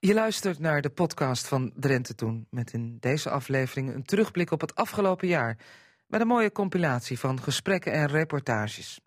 [0.00, 2.46] Je luistert naar de podcast van Drenthe Toen...
[2.50, 5.58] met in deze aflevering een terugblik op het afgelopen jaar...
[6.06, 9.00] met een mooie compilatie van gesprekken en reportages.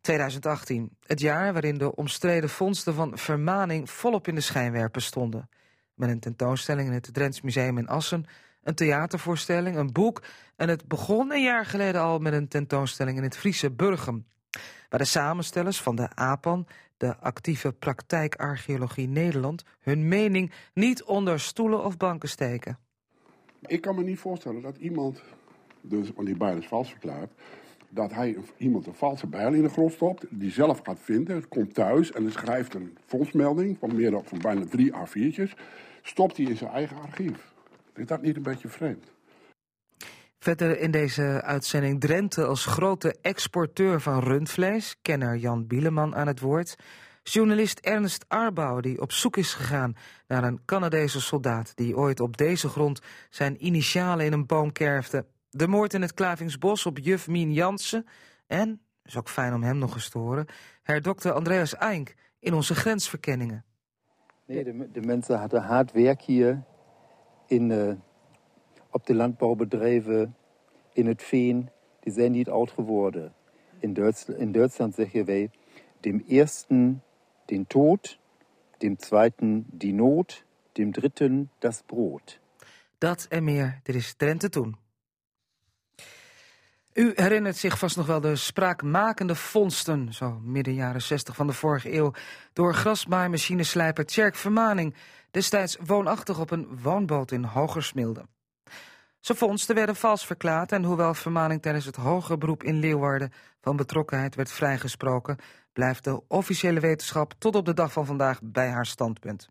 [0.00, 3.90] 2018, het jaar waarin de omstreden vondsten van vermaning...
[3.90, 5.48] volop in de schijnwerpen stonden.
[5.94, 8.26] Met een tentoonstelling in het Drents Museum in Assen...
[8.62, 10.22] een theatervoorstelling, een boek...
[10.56, 14.26] en het begon een jaar geleden al met een tentoonstelling in het Friese Burgum...
[14.88, 21.84] waar de samenstellers van de APAN de actieve praktijkarcheologie Nederland hun mening niet onder stoelen
[21.84, 22.78] of banken steken.
[23.66, 25.22] Ik kan me niet voorstellen dat iemand,
[25.80, 27.32] dus, want die bijl is vals verklaard,
[27.88, 31.74] dat hij iemand een valse bijl in de grond stopt, die zelf gaat vinden, komt
[31.74, 35.52] thuis en schrijft een fondsmelding van, meer dan, van bijna drie A4'tjes,
[36.02, 37.52] stopt hij in zijn eigen archief.
[37.94, 39.12] Is dat niet een beetje vreemd?
[40.42, 46.40] Verder in deze uitzending Drenthe als grote exporteur van rundvlees, kenner Jan Bieleman aan het
[46.40, 46.76] woord.
[47.22, 52.36] Journalist Ernst Arbouw die op zoek is gegaan naar een Canadese soldaat die ooit op
[52.36, 53.00] deze grond
[53.30, 55.26] zijn initialen in een boom kerfde.
[55.50, 58.06] De moord in het Klavingsbos op juf Mien Jansen
[58.46, 60.46] en, is ook fijn om hem nog eens te horen,
[60.82, 63.64] herdokter Andreas Eink in onze grensverkenningen.
[64.46, 66.62] Nee, de, de mensen hadden hard werk hier
[67.46, 67.70] in...
[67.70, 67.92] Uh
[68.90, 70.36] op de landbouwbedrijven,
[70.92, 73.34] in het veen, die zijn niet oud geworden.
[73.78, 75.50] In, Duitsland, in Duitsland zeggen wij,
[76.00, 77.02] dem ersten
[77.44, 78.18] den Tod,
[78.78, 82.38] dem zweiten die Not, dem dritten das Brot.
[82.98, 84.76] Dat en meer, dit is Trente Toen.
[86.92, 91.52] U herinnert zich vast nog wel de spraakmakende vondsten, zo midden jaren 60 van de
[91.52, 92.12] vorige eeuw,
[92.52, 94.94] door grasmaaimachinenslijper Tjerk Vermaning,
[95.30, 98.26] destijds woonachtig op een woonboot in Hogersmilde.
[99.20, 103.76] Zijn vondsten werden vals verklaard en hoewel Vermaning tijdens het hoger beroep in Leeuwarden van
[103.76, 105.38] betrokkenheid werd vrijgesproken,
[105.72, 109.48] blijft de officiële wetenschap tot op de dag van vandaag bij haar standpunt.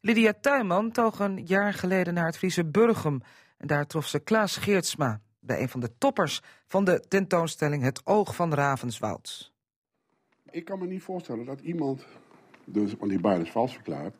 [0.00, 3.20] Lydia Tuinman toog een jaar geleden naar het Friese Burgum
[3.56, 8.00] en daar trof ze Klaas Geertsma bij een van de toppers van de tentoonstelling Het
[8.04, 9.52] Oog van Ravenswoud.
[10.50, 12.06] Ik kan me niet voorstellen dat iemand,
[12.64, 14.16] dus, want die bijl is vals verklaard,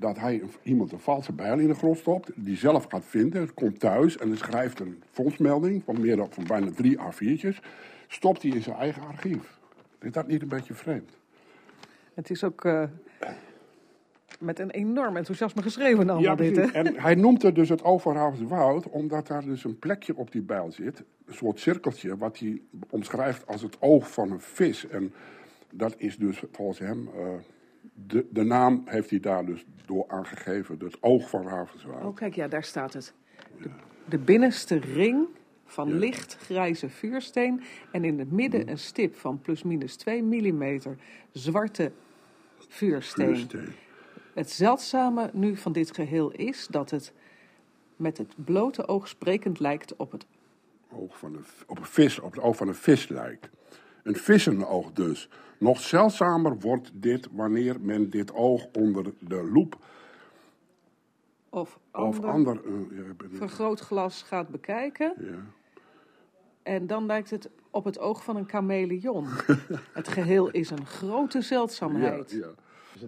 [0.00, 3.80] dat hij iemand een valse bijl in de grond stopt, die zelf gaat vinden, komt
[3.80, 7.64] thuis en schrijft een fondsmelding van, meer dan, van bijna drie A4'tjes,
[8.08, 9.58] stopt hij in zijn eigen archief.
[10.00, 11.18] Is dat niet een beetje vreemd?
[12.14, 12.82] Het is ook uh,
[14.38, 16.56] met een enorm enthousiasme geschreven allemaal ja, dit.
[16.56, 16.62] Hè?
[16.62, 17.82] En hij noemt het dus het
[18.48, 22.60] Woud, omdat daar dus een plekje op die bijl zit, een soort cirkeltje, wat hij
[22.90, 24.88] omschrijft als het oog van een vis.
[24.88, 25.12] En
[25.70, 27.08] dat is dus volgens hem...
[27.16, 27.22] Uh,
[28.06, 32.04] de, de naam heeft hij daar dus door aangegeven, het oog van Ravenswaard.
[32.04, 33.14] Oh, kijk, ja, daar staat het.
[33.62, 33.70] De,
[34.08, 35.26] de binnenste ring
[35.64, 37.62] van licht grijze vuursteen
[37.92, 40.80] en in het midden een stip van plusminus 2 mm
[41.32, 41.92] zwarte
[42.68, 43.26] vuursteen.
[43.26, 43.72] vuursteen.
[44.34, 47.12] Het zeldzame nu van dit geheel is dat het
[47.96, 50.26] met het blote oog sprekend lijkt op het
[50.92, 53.48] oog van een, op een vis, op het oog van een vis lijkt.
[54.10, 55.28] Een vissenoog dus.
[55.58, 59.78] Nog zeldzamer wordt dit wanneer men dit oog onder de loep
[61.48, 65.14] of ander, of ander uh, vergrootglas gaat bekijken.
[65.18, 65.38] Ja.
[66.62, 69.26] En dan lijkt het op het oog van een chameleon.
[69.92, 72.30] het geheel is een grote zeldzaamheid.
[72.30, 72.48] Ja,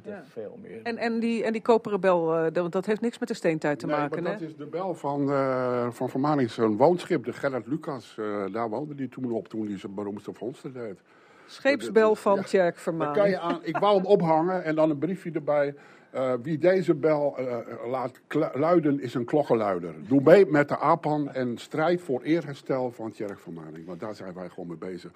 [0.04, 0.10] ja.
[0.10, 0.82] Er veel meer.
[0.82, 3.86] En, en, die, en die koperen bel, uh, dat heeft niks met de steentijd te
[3.86, 7.66] nee, maken, maar dat is de bel van, uh, van Vermaning, zo'n woonschip, de Gerrit
[7.66, 8.16] Lucas.
[8.18, 11.00] Uh, daar woonde die toen op, toen hij zijn beroemdste vondsten deed.
[11.46, 13.16] Scheepsbel van ja, Tjerk Vermaning.
[13.16, 15.74] Kan je aan, ik wou hem ophangen en dan een briefje erbij.
[16.14, 18.20] Uh, wie deze bel uh, laat
[18.54, 19.94] luiden is een klokkenluider.
[20.08, 23.86] Doe mee met de APAN en strijd voor eerherstel van Tjerk Vermaning.
[23.86, 25.10] Want daar zijn wij gewoon mee bezig.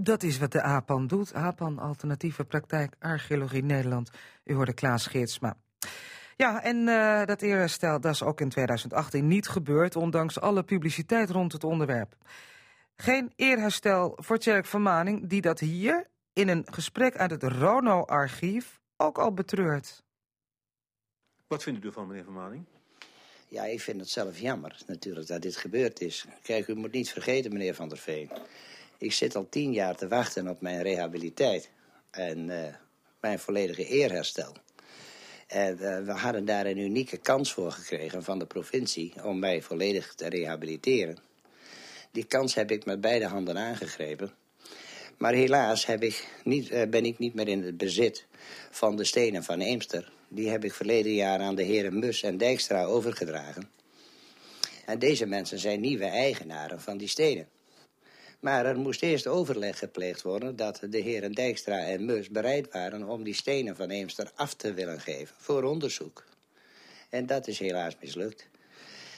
[0.00, 1.34] Dat is wat de APAN doet.
[1.34, 4.10] APAN, Alternatieve Praktijk Archeologie Nederland.
[4.44, 5.56] U hoorde Klaas Geertsma.
[6.36, 9.96] Ja, en uh, dat eerherstel dat is ook in 2018 niet gebeurd...
[9.96, 12.16] ondanks alle publiciteit rond het onderwerp.
[12.96, 15.28] Geen eerherstel voor Tjerk Vermaning...
[15.28, 20.02] die dat hier in een gesprek uit het Rono-archief ook al betreurt.
[21.46, 22.64] Wat vindt u ervan, meneer Vermaning?
[23.48, 26.26] Ja, ik vind het zelf jammer natuurlijk dat dit gebeurd is.
[26.42, 28.30] Kijk, u moet niet vergeten, meneer Van der Veen...
[28.98, 31.70] Ik zit al tien jaar te wachten op mijn rehabiliteit
[32.10, 32.64] en uh,
[33.20, 34.52] mijn volledige eerherstel.
[35.46, 39.62] En uh, we hadden daar een unieke kans voor gekregen van de provincie om mij
[39.62, 41.18] volledig te rehabiliteren.
[42.10, 44.30] Die kans heb ik met beide handen aangegrepen.
[45.18, 48.26] Maar helaas heb ik niet, uh, ben ik niet meer in het bezit
[48.70, 50.12] van de stenen van Eemster.
[50.28, 53.70] Die heb ik verleden jaar aan de heren Mus en Dijkstra overgedragen.
[54.86, 57.48] En deze mensen zijn nieuwe eigenaren van die stenen.
[58.40, 63.08] Maar er moest eerst overleg gepleegd worden dat de heren Dijkstra en Meus bereid waren
[63.08, 66.24] om die stenen van Eemster af te willen geven voor onderzoek.
[67.08, 68.48] En dat is helaas mislukt.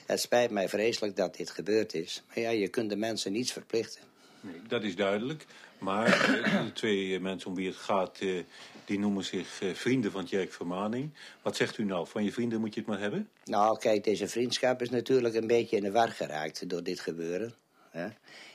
[0.07, 2.23] Het spijt mij vreselijk dat dit gebeurd is.
[2.27, 4.01] Maar ja, je kunt de mensen niets verplichten.
[4.41, 5.47] Nee, dat is duidelijk.
[5.79, 8.43] Maar eh, de twee mensen om wie het gaat, eh,
[8.85, 11.15] die noemen zich eh, vrienden van Tjerk Vermaning.
[11.43, 12.07] Wat zegt u nou?
[12.07, 13.29] Van je vrienden moet je het maar hebben?
[13.45, 17.55] Nou, kijk, deze vriendschap is natuurlijk een beetje in de war geraakt door dit gebeuren.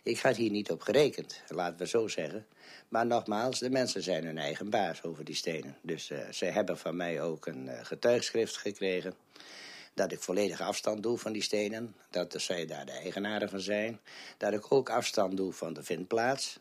[0.04, 2.46] Ik had hier niet op gerekend, laten we zo zeggen.
[2.90, 5.78] Maar nogmaals, de mensen zijn hun eigen baas over die stenen.
[5.82, 9.14] Dus eh, ze hebben van mij ook een eh, getuigschrift gekregen.
[9.94, 11.96] Dat ik volledig afstand doe van die stenen.
[12.10, 14.00] Dat zij daar de eigenaren van zijn.
[14.38, 16.60] Dat ik ook afstand doe van de vindplaats.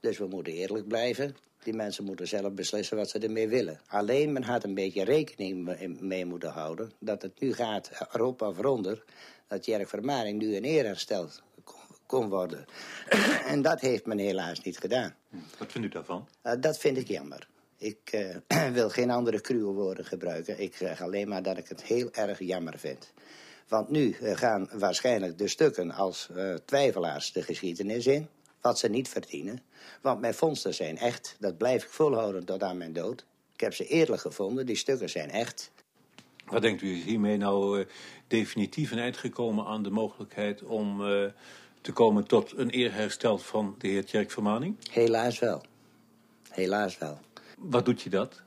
[0.00, 1.36] Dus we moeten eerlijk blijven.
[1.62, 3.80] Die mensen moeten zelf beslissen wat ze ermee willen.
[3.86, 6.92] Alleen men had een beetje rekening me- mee moeten houden...
[6.98, 9.04] dat het nu gaat erop of eronder...
[9.48, 11.42] dat Jerk Vermaning nu in eer hersteld
[12.12, 12.66] kon- worden.
[13.52, 15.14] en dat heeft men helaas niet gedaan.
[15.58, 16.28] Wat vindt u daarvan?
[16.42, 17.48] Eh, dat vind ik jammer.
[17.76, 17.98] Ik
[18.46, 20.60] eh, wil geen andere cruwe woorden gebruiken.
[20.60, 23.12] Ik zeg alleen maar dat ik het heel erg jammer vind.
[23.68, 26.28] Want nu eh, gaan waarschijnlijk de stukken als
[26.64, 28.28] twijfelaars de geschiedenis in.
[28.60, 29.62] Wat ze niet verdienen.
[30.00, 31.36] Want mijn vondsten zijn echt.
[31.38, 33.24] Dat blijf ik volhouden tot aan mijn dood.
[33.54, 34.66] Ik heb ze eerlijk gevonden.
[34.66, 35.70] Die stukken zijn echt.
[36.46, 37.86] Wat denkt u, is hiermee nou
[38.26, 41.02] definitief een eind gekomen aan de mogelijkheid om
[41.82, 44.76] te komen tot een eerherstel van de heer Tjerk Vermaning?
[44.90, 45.62] Helaas wel.
[46.50, 47.18] Helaas wel.
[47.58, 48.42] Wat doet je dat?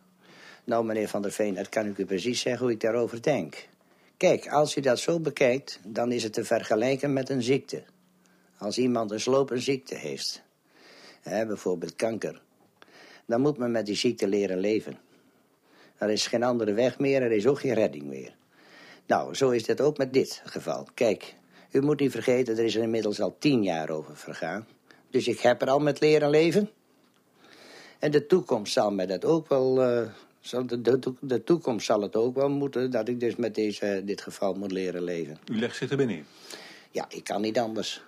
[0.64, 3.68] Nou, meneer Van der Veen, dat kan ik u precies zeggen hoe ik daarover denk.
[4.18, 7.84] Kijk, als u dat zo bekijkt, dan is het te vergelijken met een ziekte.
[8.58, 10.44] Als iemand een slopende ziekte heeft,
[11.22, 12.42] hè, bijvoorbeeld kanker,
[13.26, 14.98] dan moet men met die ziekte leren leven.
[15.98, 18.36] Er is geen andere weg meer, er is ook geen redding meer.
[19.06, 20.88] Nou, zo is het ook met dit geval.
[20.94, 21.36] Kijk,
[21.75, 24.68] u moet niet vergeten, er is er inmiddels al tien jaar over vergaan.
[25.10, 26.69] Dus ik heb er al met leren leven.
[28.00, 29.83] En de toekomst zal mij dat ook wel.
[29.83, 33.56] eh, zal de, de, de toekomst zal het ook wel moeten dat ik dus met
[33.56, 35.38] deze, dit geval moet leren leven.
[35.51, 36.25] U legt zich er binnen.
[36.92, 38.04] Ja, ik kan niet anders.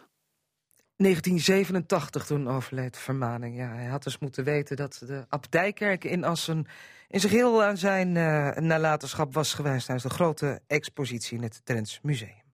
[0.96, 3.58] 1987 toen overleed Vermaning.
[3.58, 6.66] Ja, hij had dus moeten weten dat de abdijkerk in Assen
[7.08, 11.62] in zich heel aan zijn eh, nalatenschap was geweest tijdens de grote expositie in het
[11.64, 12.47] Drents Museum.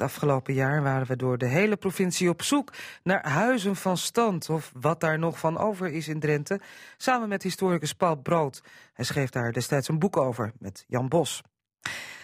[0.00, 4.72] Afgelopen jaar waren we door de hele provincie op zoek naar huizen van stand of
[4.80, 6.60] wat daar nog van over is in Drenthe,
[6.96, 8.62] samen met historicus Paul Brood.
[8.92, 11.42] Hij schreef daar destijds een boek over met Jan Bos.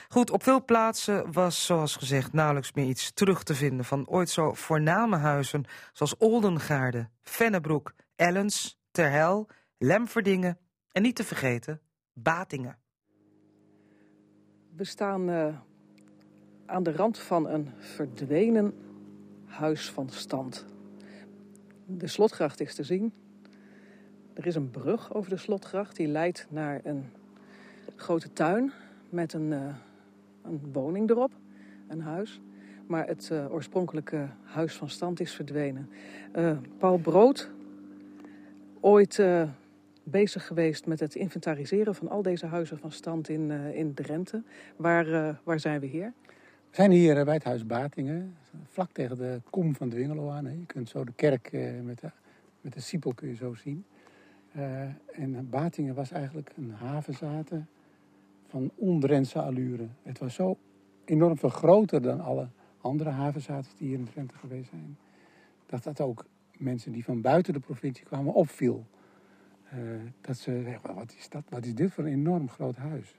[0.08, 4.31] Goed, op veel plaatsen was, zoals gezegd, nauwelijks meer iets terug te vinden van ooit
[4.31, 9.49] zo voorname huizen zoals Oldengaarde, Vennebroek, Ellens, Terhel,
[9.79, 10.58] Lemverdingen
[10.93, 11.81] en niet te vergeten
[12.12, 12.79] Batingen.
[14.76, 15.58] We staan eh,
[16.66, 18.74] aan de rand van een verdwenen
[19.44, 20.64] huis van stand.
[21.86, 23.12] De slotgracht is te zien.
[24.34, 27.04] Er is een brug over de slotgracht die leidt naar een
[27.96, 28.72] grote tuin
[29.08, 29.74] met een, eh,
[30.42, 31.32] een woning erop,
[31.88, 32.40] een huis.
[32.86, 35.90] Maar het eh, oorspronkelijke huis van stand is verdwenen.
[36.32, 37.50] Eh, Paul Brood,
[38.80, 39.22] ooit
[40.02, 44.42] bezig geweest met het inventariseren van al deze huizen van stand in, in Drenthe.
[44.76, 46.12] Waar, waar zijn we hier?
[46.76, 50.44] We zijn hier eh, bij het huis Batingen, vlak tegen de kom van Dwingelo aan.
[50.44, 52.11] Je kunt zo de kerk eh, met de,
[52.61, 53.84] met de Siepel kun je zo zien.
[54.52, 54.81] Eh,
[55.12, 57.69] en Batingen was eigenlijk een havenzaten
[58.46, 59.87] van ondrentse allure.
[60.03, 60.56] Het was zo
[61.05, 62.48] enorm veel groter dan alle
[62.81, 64.98] andere havenzaten die hier in Drenthe geweest zijn.
[65.67, 66.24] Dat dat ook
[66.58, 68.86] mensen die van buiten de provincie kwamen opviel.
[69.70, 69.79] Eh,
[70.20, 73.15] dat ze zeggen, wat is, dat, wat is dit voor een enorm groot huis?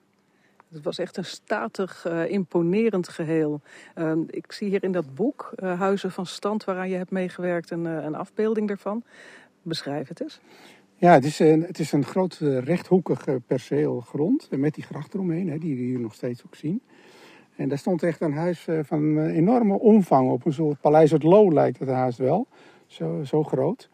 [0.72, 3.62] Het was echt een statig, eh, imponerend geheel.
[3.94, 7.72] Ehm, ik zie hier in dat boek, eh, Huizen van Stand, waaraan je hebt meegewerkt,
[7.72, 9.04] een, eh, een afbeelding daarvan.
[9.62, 10.40] Beschrijf het eens.
[10.96, 14.48] Ja, het is een, het is een groot rechthoekig perceel grond.
[14.52, 16.82] Met die gracht eromheen, hè, die we hier nog steeds ook zien.
[17.56, 20.46] En daar stond echt een huis van enorme omvang op.
[20.46, 22.48] Een soort paleis het Loo lijkt het haast wel.
[22.88, 23.90] Zo, zo groot.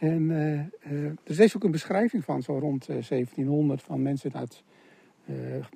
[0.00, 4.62] En eh, er is ook een beschrijving van, zo rond eh, 1700, van mensen uit,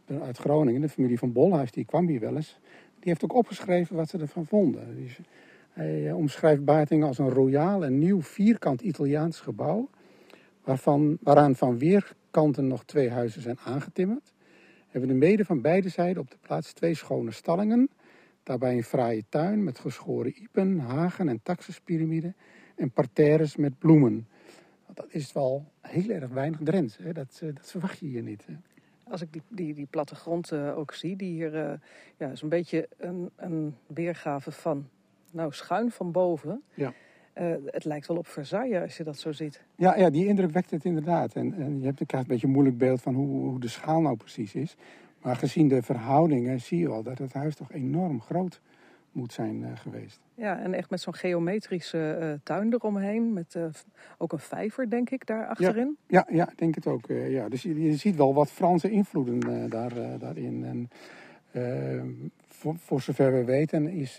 [0.07, 0.81] eh, uit Groningen.
[0.81, 2.59] De familie van Bolhuis, die kwam hier wel eens.
[2.99, 5.17] Die heeft ook opgeschreven wat ze ervan vonden.
[5.73, 9.89] Hij eh, omschrijft Batingen als een royaal en nieuw vierkant Italiaans gebouw
[10.65, 14.33] waarvan, waaraan van weerkanten nog twee huizen zijn aangetimmerd.
[14.89, 17.89] Hebben we mede van beide zijden op de plaats twee schone stallingen.
[18.43, 22.37] Daarbij een fraaie tuin met geschoren iepen, hagen en taxuspyramiden
[22.77, 24.29] en parterres met bloemen.
[24.95, 26.97] Dat is wel heel erg weinig Drents.
[27.13, 28.47] Dat, eh, dat verwacht je hier niet.
[28.47, 28.74] Hè?
[29.09, 31.73] Als ik die, die, die plattegrond eh, ook zie, die hier eh,
[32.17, 34.89] ja, is een beetje een, een weergave van,
[35.31, 36.63] nou, schuin van boven.
[36.75, 36.93] Ja.
[37.33, 39.65] Eh, het lijkt wel op Versailles als je dat zo ziet.
[39.77, 41.35] Ja, ja die indruk wekt het inderdaad.
[41.35, 43.69] En, en je hebt, je krijgt een beetje een moeilijk beeld van hoe, hoe de
[43.69, 44.77] schaal nou precies is.
[45.23, 48.61] Maar gezien de verhoudingen zie je wel dat het huis toch enorm groot
[49.15, 50.21] moet zijn eh, geweest.
[50.35, 53.33] Ja, en echt met zo'n geometrische eh, tuin eromheen.
[53.33, 53.65] Met eh,
[54.19, 55.97] ook een vijver, denk ik, daar achterin.
[56.07, 57.07] Ja, ja, denk het ook.
[57.07, 57.49] ja.
[57.49, 60.65] Dus je, je ziet wel wat Franse invloeden daar, daarin.
[60.65, 60.89] En,
[61.51, 62.03] eh,
[62.49, 64.17] voor, voor zover we weten is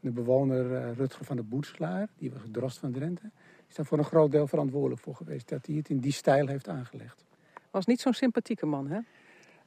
[0.00, 3.30] de bewoner Rutger van de Boetselaar, die was drost van Drenthe,
[3.68, 5.48] is daar voor een groot deel verantwoordelijk voor geweest.
[5.48, 7.24] Dat hij het in die stijl heeft aangelegd.
[7.70, 8.98] Was niet zo'n sympathieke man, hè?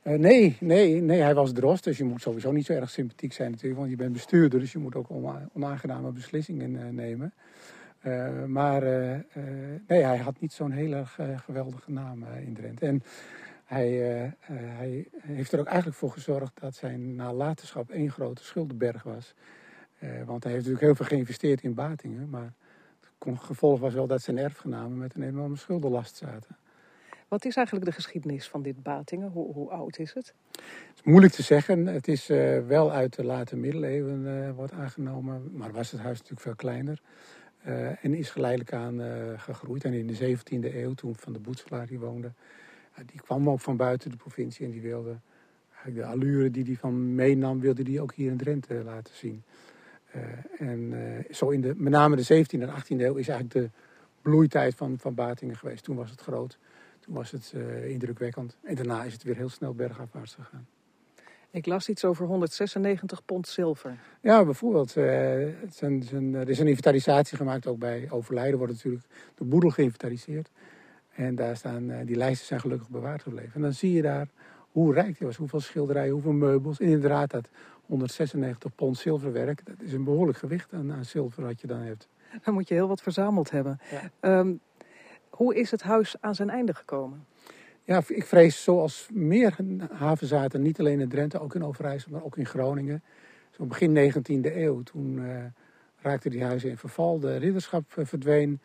[0.01, 3.33] Eh, nee, nee, nee, hij was drost, dus je moet sowieso niet zo erg sympathiek
[3.33, 7.33] zijn natuurlijk, want je bent bestuurder, dus je moet ook ona- onaangename beslissingen eh, nemen.
[7.99, 8.81] Eh, maar
[9.87, 11.07] nee, hij had niet zo'n eh,
[11.39, 12.85] geweldige naam in Drenthe.
[12.85, 13.03] En
[13.65, 13.89] hij,
[14.53, 19.33] hij heeft er ook eigenlijk voor gezorgd dat zijn nalatenschap één grote schuldenberg was.
[19.99, 22.53] Want hij heeft natuurlijk heel veel geïnvesteerd in Batingen, maar
[23.19, 26.55] het gevolg was wel dat zijn erfgenamen met een enorme schuldenlast zaten.
[27.31, 29.29] Wat is eigenlijk de geschiedenis van dit Batingen?
[29.29, 30.33] Hoe, hoe oud is het?
[30.51, 31.85] Het is moeilijk te zeggen.
[31.85, 35.51] Het is eh, wel uit de late middeleeuwen eh, wordt aangenomen.
[35.53, 37.01] Maar was het huis natuurlijk veel kleiner.
[37.61, 38.99] Eh, en is geleidelijk aan
[39.39, 39.83] gegroeid.
[39.83, 42.31] En in de 17e eeuw, toen Van de Boetselaar woonde...
[43.05, 45.19] die kwam ook van buiten de provincie en die wilde...
[45.73, 49.43] eigenlijk de allure die hij van meenam, wilde die ook hier in Drenthe laten zien.
[50.57, 50.93] En
[51.29, 53.69] zo in de, met name de 17e en 18e eeuw is eigenlijk de
[54.21, 55.83] bloeitijd van, van Batingen geweest.
[55.83, 56.57] Toen was het groot.
[57.01, 58.57] Toen was het eh, indrukwekkend.
[58.63, 60.67] En daarna is het weer heel snel bergafwaarts gegaan.
[61.51, 63.97] Ik las iets over 196 pond zilver.
[64.21, 64.97] Ja, bijvoorbeeld.
[64.97, 65.03] eh,
[65.61, 69.05] het is een- er is een inventarisatie gemaakt, ook bij overlijden wordt natuurlijk
[69.35, 70.49] de boedel geïnventariseerd.
[71.15, 73.53] En daar staan, eh, die lijsten zijn gelukkig bewaard gebleven.
[73.53, 74.27] En dan zie je daar
[74.71, 76.79] hoe rijk die was, hoeveel schilderijen, hoeveel meubels.
[76.79, 77.49] En inderdaad, dat
[77.85, 82.07] 196 pond zilverwerk, dat is een behoorlijk gewicht aan, aan zilver wat je dan hebt.
[82.43, 83.79] Dan moet je heel wat verzameld hebben.
[84.19, 84.53] Ehm,
[85.41, 87.25] hoe is het huis aan zijn einde gekomen?
[87.83, 89.55] Ja, ik vrees zoals meer
[89.91, 93.03] havenzaten, niet alleen in Drenthe, ook in Overijssel, maar ook in Groningen.
[93.51, 95.45] Zo begin 19e eeuw, toen eh,
[96.01, 98.59] raakten die huizen in verval, de ridderschap eh, verdween.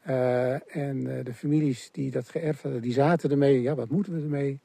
[0.00, 3.62] Eh, en de families die dat geërfd hadden, die zaten ermee.
[3.62, 4.60] Ja, wat moeten we ermee?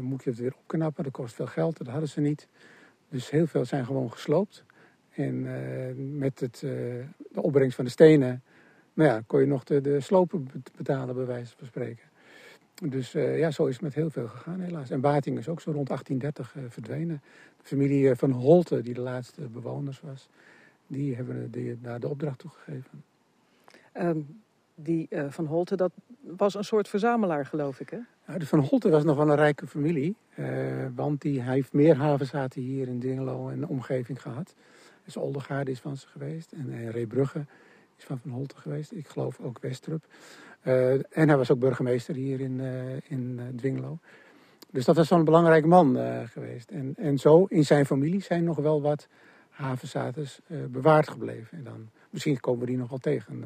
[0.00, 1.04] Moet je het weer opknappen?
[1.04, 2.48] Dat kost veel geld, dat hadden ze niet.
[3.08, 4.64] Dus heel veel zijn gewoon gesloopt.
[5.10, 8.42] En met het, de opbrengst van de stenen,
[8.94, 12.12] nou ja, kon je nog de, de slopen bet- betalen, bij wijze van spreken.
[12.82, 14.90] Dus eh, ja, zo is het met heel veel gegaan helaas.
[14.90, 17.22] En Bating is ook zo rond 1830 eh, verdwenen.
[17.56, 20.28] De familie eh, van Holte, die de laatste bewoners was,
[20.86, 23.04] die hebben die, daar de opdracht toegegeven.
[23.92, 24.20] Ehm,
[24.74, 27.98] die van Holte, dat was een soort verzamelaar, geloof ik, hè?
[28.26, 30.16] Nou, de Van Holte was nog wel een rijke familie.
[30.94, 34.54] want die, hij heeft meer havenzaten hier in Dingelo en de omgeving gehad.
[35.04, 36.52] Dus Oldegaarde is van ze geweest.
[36.52, 37.46] En uh, Reebrugge
[38.04, 38.92] is van Van Holte geweest.
[38.92, 40.04] Ik geloof ook Westrup.
[40.62, 43.98] Uh, en hij was ook burgemeester hier in, uh, in uh, Dwingelo.
[44.70, 46.70] Dus dat was zo'n belangrijk man geweest.
[46.70, 49.08] En, en zo in zijn familie zijn nog wel wat
[49.50, 51.58] havenzaten uh, bewaard gebleven.
[51.58, 53.44] En dan, misschien komen we die nog wel tegen.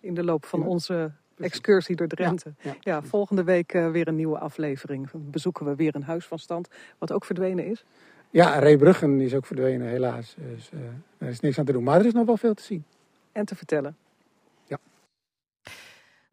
[0.00, 0.66] In de loop van ja.
[0.66, 2.54] onze excursie door Drenthe.
[2.58, 2.76] Ja, ja.
[2.80, 5.08] ja volgende week uh, weer een nieuwe aflevering.
[5.12, 7.84] Bezoeken we weer een huis van stand, wat ook verdwenen is.
[8.30, 10.34] Ja, Reebruggen is ook verdwenen, helaas.
[10.38, 10.80] Dus uh,
[11.18, 11.82] er is niks aan te doen.
[11.82, 12.84] Maar er is nog wel veel te zien.
[13.32, 13.96] En te vertellen.
[14.66, 14.78] Ja.
[15.62, 15.70] We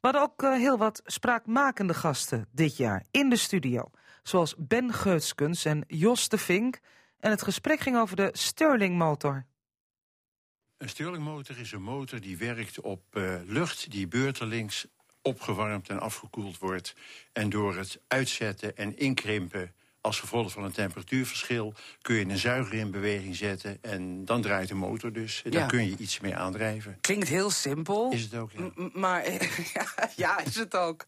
[0.01, 3.91] hadden ook uh, heel wat spraakmakende gasten dit jaar in de studio.
[4.23, 6.79] Zoals Ben Geutskens en Jos de Vink.
[7.19, 9.45] En het gesprek ging over de Stirling-motor.
[10.77, 14.87] Een Stirling-motor is een motor die werkt op uh, lucht die beurtelings
[15.21, 16.95] opgewarmd en afgekoeld wordt.
[17.33, 19.73] En door het uitzetten en inkrimpen
[20.09, 21.73] als gevolg van een temperatuurverschil...
[22.01, 25.41] kun je een zuiger in beweging zetten en dan draait de motor dus.
[25.43, 25.49] Ja.
[25.49, 26.97] Daar kun je iets mee aandrijven.
[27.01, 28.11] Klinkt heel simpel.
[28.11, 28.89] Is het ook, ja.
[28.93, 29.31] Maar
[29.73, 31.05] ja, ja, is het ook.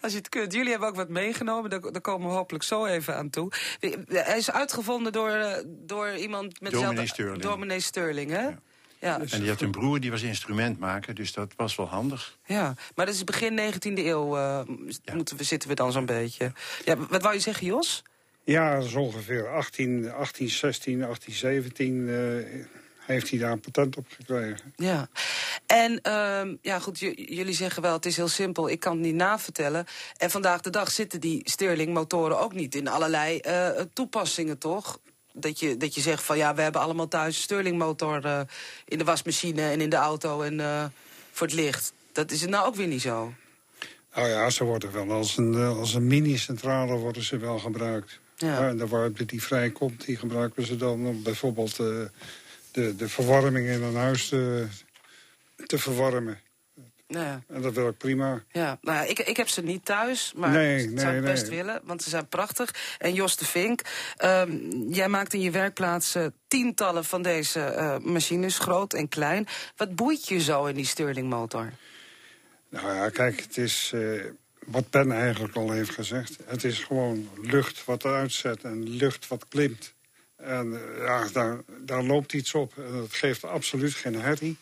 [0.00, 0.52] Als je het kunt.
[0.52, 3.52] Jullie hebben ook wat meegenomen, daar, daar komen we hopelijk zo even aan toe.
[4.08, 7.42] Hij is uitgevonden door, door iemand met Dominee Sterling.
[7.42, 8.42] Dominee Sterling, hè?
[8.42, 8.58] Ja.
[8.98, 9.20] Ja.
[9.20, 12.38] En die had een broer die was instrumentmaker, dus dat was wel handig.
[12.46, 14.60] Ja, maar dat is begin 19e eeuw, uh,
[15.02, 15.14] ja.
[15.14, 16.52] moeten we, zitten we dan zo'n beetje.
[16.84, 18.02] Ja, wat wou je zeggen, Jos?
[18.46, 22.66] Ja, dat is ongeveer 18, 1816, 1817 uh,
[22.98, 24.72] heeft hij daar een patent op gekregen.
[24.76, 25.08] Ja,
[25.66, 29.14] en uh, ja, goed, jullie zeggen wel, het is heel simpel, ik kan het niet
[29.14, 29.86] navertellen.
[30.16, 34.98] En vandaag de dag zitten die Stirling-motoren ook niet in allerlei uh, toepassingen, toch?
[35.32, 38.40] Dat je, dat je zegt van ja, we hebben allemaal thuis Stirling-motor uh,
[38.84, 40.84] in de wasmachine en in de auto en uh,
[41.32, 41.92] voor het licht.
[42.12, 43.32] Dat is het nou ook weer niet zo.
[44.14, 48.24] Nou ja, ze worden wel als een, als een mini-centrale worden ze wel gebruikt.
[48.36, 48.60] Ja.
[48.60, 52.04] Ja, en de warmte die vrijkomt, die gebruiken ze dan om bijvoorbeeld uh,
[52.70, 54.66] de, de verwarming in een huis te,
[55.66, 56.40] te verwarmen.
[57.08, 57.42] Ja.
[57.48, 58.42] En dat wil ik prima.
[58.50, 61.32] Ja, nou, ik, ik heb ze niet thuis, maar Nee, ik nee, zou het nee.
[61.32, 62.96] best willen, want ze zijn prachtig.
[62.98, 63.82] En Jos de Vink,
[64.16, 64.52] ehm,
[64.88, 69.46] jij maakt in je werkplaats eh, tientallen van deze eh, machines, groot en klein.
[69.76, 71.72] Wat boeit je zo in die Stirlingmotor?
[72.68, 74.24] Nou ja, kijk, het is eh,
[74.66, 76.36] wat Ben eigenlijk al heeft gezegd.
[76.44, 79.94] Het is gewoon lucht wat eruit zet en lucht wat klimt.
[80.36, 82.72] En eh, ja, daar, daar loopt iets op.
[82.76, 84.56] En dat geeft absoluut geen herrie.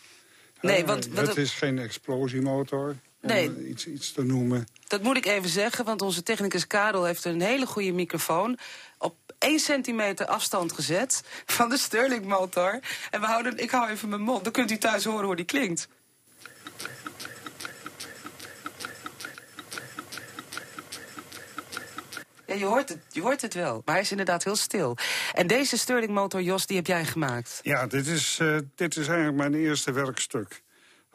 [0.61, 2.97] Nee, want- want het is geen explosiemotor.
[3.21, 3.69] Nee.
[3.69, 4.67] iets, iets te noemen.
[4.89, 8.59] Dat moet ik even zeggen, want onze technicus Karel heeft een hele goede microfoon
[8.99, 12.81] op 1 centimeter afstand gezet van de Stirlingmotor.
[13.11, 15.45] En we houden, ik hou even mijn mond, dan kunt u thuis horen hoe die
[15.45, 15.89] klinkt.
[22.47, 24.97] Ja, je hoort, het, je hoort het wel, maar hij is inderdaad heel stil.
[25.33, 27.61] En deze Stirlingmotor, Jos, die heb jij gemaakt.
[27.63, 30.63] Ja, dit is, eh, dit is eigenlijk mijn eerste werkstuk.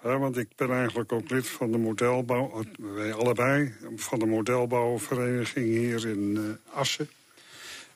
[0.04, 4.26] Ja, want ik ben eigenlijk ook lid van de modelbouw, eh, wij allebei, van de
[4.26, 7.10] modelbouwvereniging hier in eh, Assen.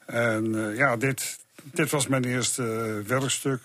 [0.06, 2.64] En ja, dit, dit was mijn eerste
[3.08, 3.62] werkstuk,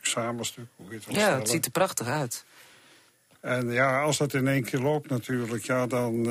[0.00, 2.44] examenstuk, hoe heet dat Ja, het ziet er prachtig uit.
[3.40, 6.22] En ja, als dat in één keer loopt natuurlijk, ja, dan,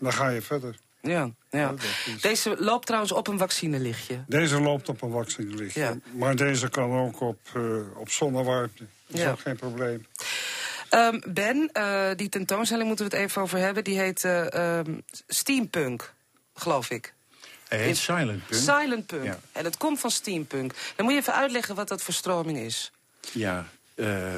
[0.00, 0.76] dan ga je verder.
[1.04, 1.68] Ja, ja.
[1.68, 4.24] dat is- Deze loopt trouwens op een vaccinelichtje.
[4.28, 5.96] Deze loopt op een waxinglichtje, Ja.
[6.12, 7.62] maar deze kan ook op, eh,
[7.98, 8.84] op zonnewarmte.
[9.06, 9.30] Dat is Ja.
[9.30, 10.06] ook geen probleem.
[10.88, 13.84] Ehm, ben, eh, die tentoonstelling moeten we het even over hebben.
[13.84, 16.12] Die heet eh, ehm, Steampunk,
[16.54, 17.14] geloof ik.
[17.68, 18.60] Hij heet Silent Punk.
[18.62, 19.24] Silent Punk.
[19.24, 19.38] Ja.
[19.52, 20.74] En het komt van Steampunk.
[20.96, 22.92] Dan moet je even uitleggen wat dat voor stroming is.
[23.32, 24.34] Ja, eh,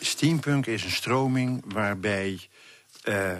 [0.00, 2.40] steampunk is een stroming waarbij
[3.02, 3.32] eh,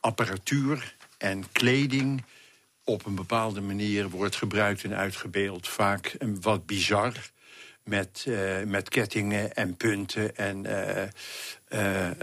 [0.00, 2.24] apparatuur en kleding
[2.86, 5.68] op een bepaalde manier wordt gebruikt en uitgebeeld.
[5.68, 7.12] Vaak een wat bizar.
[7.84, 11.02] Met, eh, met kettingen en punten en eh,
[11.68, 12.16] eh,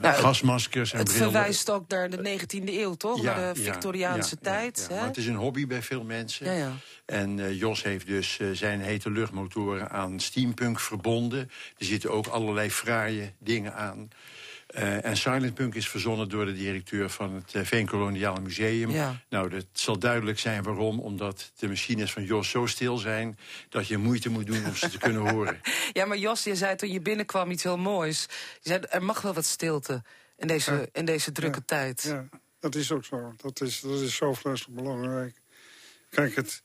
[0.00, 1.30] Nou, gasmaskers en het brillen.
[1.30, 3.22] verwijst ook naar de 19e eeuw, toch?
[3.22, 4.86] naar de Victoriaanse ja, ja, tijd.
[4.88, 4.94] ja.
[4.94, 5.00] hè?
[5.00, 6.46] Maar het is een hobby bij veel mensen.
[6.46, 6.72] Ja, ja.
[7.04, 11.50] En Jos heeft dus zijn hete luchtmotoren aan steampunk verbonden.
[11.78, 14.08] Er zitten ook allerlei fraaie dingen aan.
[14.72, 18.90] Eh, en Silentpunk is verzonnen door de directeur van het uh, Veenkoloniale Museum.
[18.90, 19.20] Ja.
[19.28, 21.00] Nou, dat zal duidelijk zijn waarom.
[21.00, 23.38] Omdat de machines van Jos zo stil zijn...
[23.68, 25.60] dat je moeite moet doen om ze te kunnen horen.
[25.92, 28.26] Ja, maar Jos, je zei toen je binnenkwam iets heel moois.
[28.60, 30.02] Je zei, er mag wel wat stilte
[30.36, 30.86] in deze, Ja.
[30.92, 32.02] in deze drukke Ja, tijd.
[32.02, 32.28] Ja,
[32.60, 33.32] dat is ook zo.
[33.36, 35.40] Dat is, dat is zo vreselijk belangrijk.
[36.10, 36.62] Kijk, het,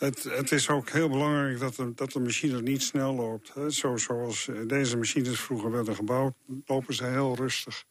[0.00, 3.54] het, het is ook heel belangrijk dat de, dat de machine niet snel loopt.
[3.54, 3.70] Hè.
[3.70, 6.34] Zo, zoals deze machines vroeger werden gebouwd,
[6.66, 7.84] lopen ze heel rustig.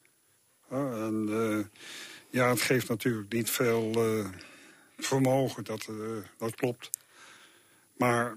[0.70, 1.80] Ja, en eh,
[2.30, 4.28] ja, het geeft natuurlijk niet veel eh,
[4.98, 5.96] vermogen, dat, eh,
[6.38, 6.90] dat klopt.
[7.96, 8.36] Maar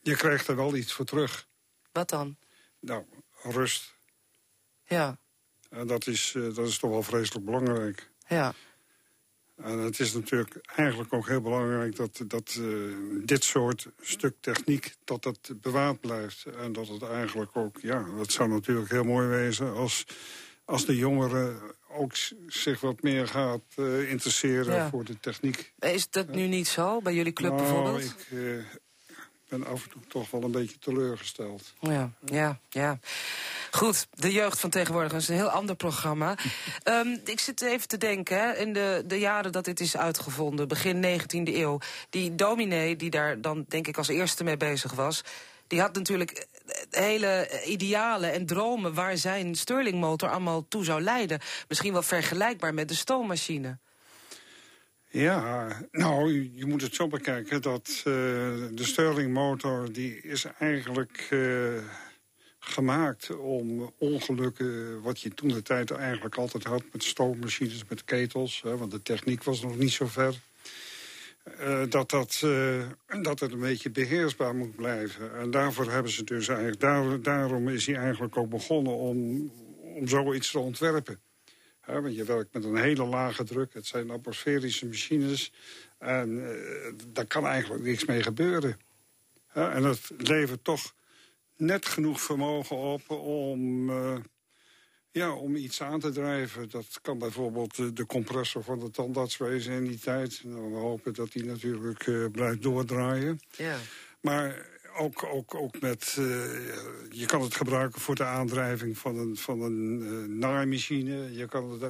[0.00, 1.46] je krijgt er wel iets voor terug.
[1.92, 2.36] Wat dan?
[2.80, 3.04] Nou,
[3.42, 3.96] rust.
[4.84, 5.18] Ja,
[5.70, 8.10] En dat is, dat is toch wel vreselijk belangrijk.
[8.28, 8.54] ja.
[9.62, 12.64] En het is natuurlijk eigenlijk ook heel belangrijk dat, dat eh,
[13.24, 16.44] dit soort stuk techniek dat dat bewaard blijft.
[16.44, 20.04] En dat het eigenlijk ook, ja, dat zou natuurlijk heel mooi wezen als,
[20.64, 22.12] als de jongeren ook
[22.46, 24.88] zich wat meer gaat eh, interesseren Ja.
[24.88, 25.72] voor de techniek.
[25.78, 28.02] Is dat nu niet zo, bij jullie club Nou, bijvoorbeeld?
[28.02, 28.64] ik eh,
[29.48, 31.72] ben af en toe toch wel een beetje teleurgesteld.
[31.80, 32.98] Ja, ja, ja.
[33.70, 36.34] Goed, de jeugd van tegenwoordig is een heel ander programma.
[36.82, 40.68] Ehm, ik zit even te denken, hè, in de, de jaren dat dit is uitgevonden,
[40.68, 41.78] begin 19e eeuw...
[42.10, 45.22] die dominee die daar dan denk ik als eerste mee bezig was...
[45.66, 48.94] die had natuurlijk eh, hele idealen en dromen...
[48.94, 51.40] waar zijn Stirlingmotor allemaal toe zou leiden.
[51.68, 53.78] Misschien wel vergelijkbaar met de stoommachine.
[55.10, 59.92] Ja, nou, je- moet het zo bekijken dat eh, de Stirlingmotor...
[59.92, 61.72] die is eigenlijk eh,
[62.58, 65.00] gemaakt om ongelukken...
[65.02, 68.62] wat je toen de tijd eigenlijk altijd had met stoommachines, met ketels...
[68.62, 70.34] Hè, want de techniek was nog niet zo ver...
[71.58, 72.40] eh, dat, dat,
[73.22, 75.34] dat het een beetje beheersbaar moet blijven.
[75.38, 76.80] En daarvoor hebben ze dus eigenlijk...
[76.80, 79.50] Daar, daarom is hij eigenlijk ook begonnen om,
[79.94, 81.20] om zoiets te ontwerpen.
[81.92, 83.74] Want je werkt met een hele lage druk.
[83.74, 85.52] Het zijn atmosferische machines.
[85.98, 88.78] En eh, daar kan eigenlijk niks mee gebeuren.
[89.52, 90.94] En dat levert toch
[91.56, 94.16] net genoeg vermogen op om, eh,
[95.10, 96.70] ja, om iets aan te drijven.
[96.70, 100.40] Dat kan bijvoorbeeld de, de compressor van de tandarts wezen in die tijd.
[100.44, 103.40] Nou, we hopen dat die natuurlijk eh, blijft doordraaien.
[103.56, 103.76] Ja.
[104.20, 104.66] Maar
[104.98, 106.16] ook, ook, ook met...
[106.18, 106.24] eh,
[107.10, 111.34] je kan het gebruiken voor de aandrijving van een, van een eh, naaimachine.
[111.34, 111.88] Je kan het eh,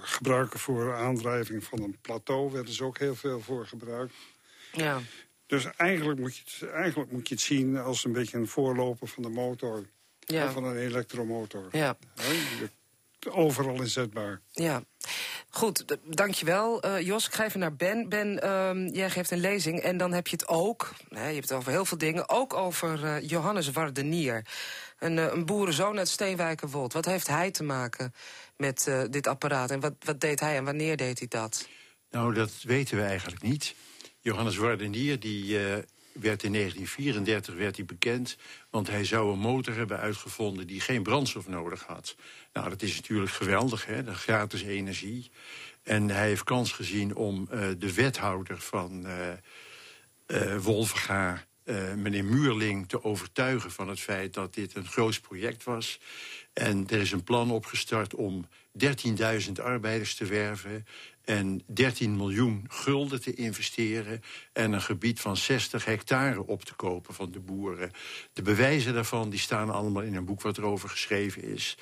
[0.00, 2.52] gebruiken voor de aandrijving van een plateau.
[2.52, 4.14] Daar is ook heel veel voor gebruikt.
[4.72, 5.00] Ja.
[5.46, 9.08] Dus eigenlijk moet, je het, eigenlijk moet je het zien als een beetje een voorloper
[9.08, 9.86] van de motor.
[10.26, 10.52] Ja.
[10.52, 11.68] van een elektromotor.
[11.72, 11.96] Ja.
[13.30, 14.40] Overal inzetbaar.
[14.50, 14.84] Ja.
[15.54, 16.82] Goed, dankjewel.
[16.82, 18.08] Eh Jos, ik ga even naar Ben.
[18.08, 20.94] Ben, ehm, jij geeft een lezing en dan heb je het ook...
[21.08, 24.46] Hè, je hebt het over heel veel dingen, ook over eh, Johannes Wardenier.
[24.98, 26.92] Een, eh, een boerenzoon uit Steenwijkerwold.
[26.92, 28.14] Wat heeft hij te maken
[28.56, 29.70] met dit apparaat?
[29.70, 31.68] En wat, wat deed hij en wanneer deed hij dat?
[32.10, 33.74] Nou, dat weten we eigenlijk niet.
[34.20, 35.58] Johannes Wardenier die,
[36.20, 38.36] werd in 1934 werd hij bekend...
[38.70, 42.16] want hij zou een motor hebben uitgevonden die geen brandstof nodig had.
[42.52, 45.30] Nou, dat is natuurlijk geweldig, hè, de gratis energie.
[45.82, 49.32] En hij heeft kans gezien om eh, de wethouder van eh
[50.26, 56.00] eh eh, meneer Muurling te overtuigen van het feit dat dit een groot project was.
[56.52, 58.46] En er is een plan opgestart om
[58.84, 60.86] 13.000 arbeiders te werven...
[61.24, 64.22] en 13 miljoen gulden te investeren...
[64.52, 67.90] en een gebied van 60 hectare op te kopen van de boeren.
[68.32, 71.76] De bewijzen daarvan die staan allemaal in een boek wat erover geschreven is.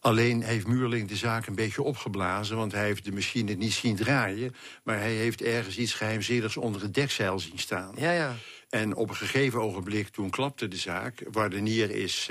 [0.00, 2.56] Alleen heeft Muurling de zaak een beetje opgeblazen...
[2.56, 4.54] want hij heeft de machine niet zien draaien...
[4.82, 7.94] maar hij heeft ergens iets geheimzinnigs onder het dekzeil zien staan.
[7.98, 8.36] Ja, ja.
[8.68, 11.24] En op een gegeven ogenblik, toen klapte de zaak...
[11.30, 12.28] Wardenier is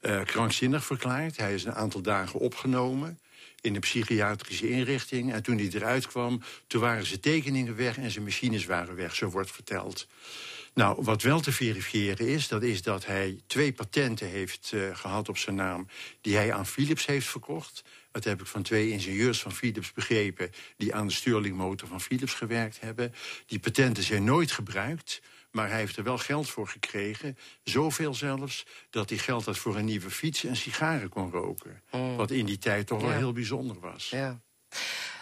[0.00, 1.36] eh, krankzinnig verklaard.
[1.36, 3.18] Hij is een aantal dagen opgenomen
[3.60, 5.32] in een psychiatrische inrichting.
[5.32, 7.96] En toen hij eruit kwam, toen waren zijn tekeningen weg...
[7.96, 10.06] en zijn machines waren weg, zo wordt verteld.
[10.74, 15.28] Nou, wat wel te verifiëren is, dat is dat hij twee patenten heeft eh, gehad
[15.28, 15.86] op zijn naam...
[16.20, 17.84] die hij aan Philips heeft verkocht.
[18.12, 20.50] Dat heb ik van twee ingenieurs van Philips begrepen...
[20.76, 23.14] die aan de Stirlingmotor van Philips gewerkt hebben.
[23.46, 25.20] Die patenten zijn nooit gebruikt...
[25.50, 27.38] Maar hij heeft er wel geld voor gekregen.
[27.62, 31.82] Zoveel zelfs dat hij geld had voor een nieuwe fiets en sigaren kon roken.
[32.16, 34.08] Wat in die tijd toch wel heel bijzonder was.
[34.10, 34.40] Ja.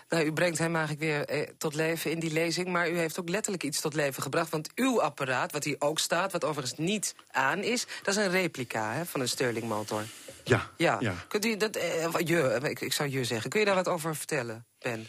[0.08, 2.68] Nou, u brengt hem eigenlijk weer eh, tot leven in die lezing...
[2.68, 4.50] maar u heeft ook letterlijk iets tot leven gebracht.
[4.50, 7.86] Want uw apparaat, wat hier ook staat, wat overigens niet aan is...
[8.02, 10.04] dat is een replica hè, van een Stirlingmotor.
[10.44, 10.96] Ja, Ja.
[11.00, 11.14] ja.
[11.28, 11.76] Kunt u dat...
[11.76, 13.50] eh, je, ik, ik zou je zeggen.
[13.50, 15.06] Kun je daar wat over vertellen, Ben?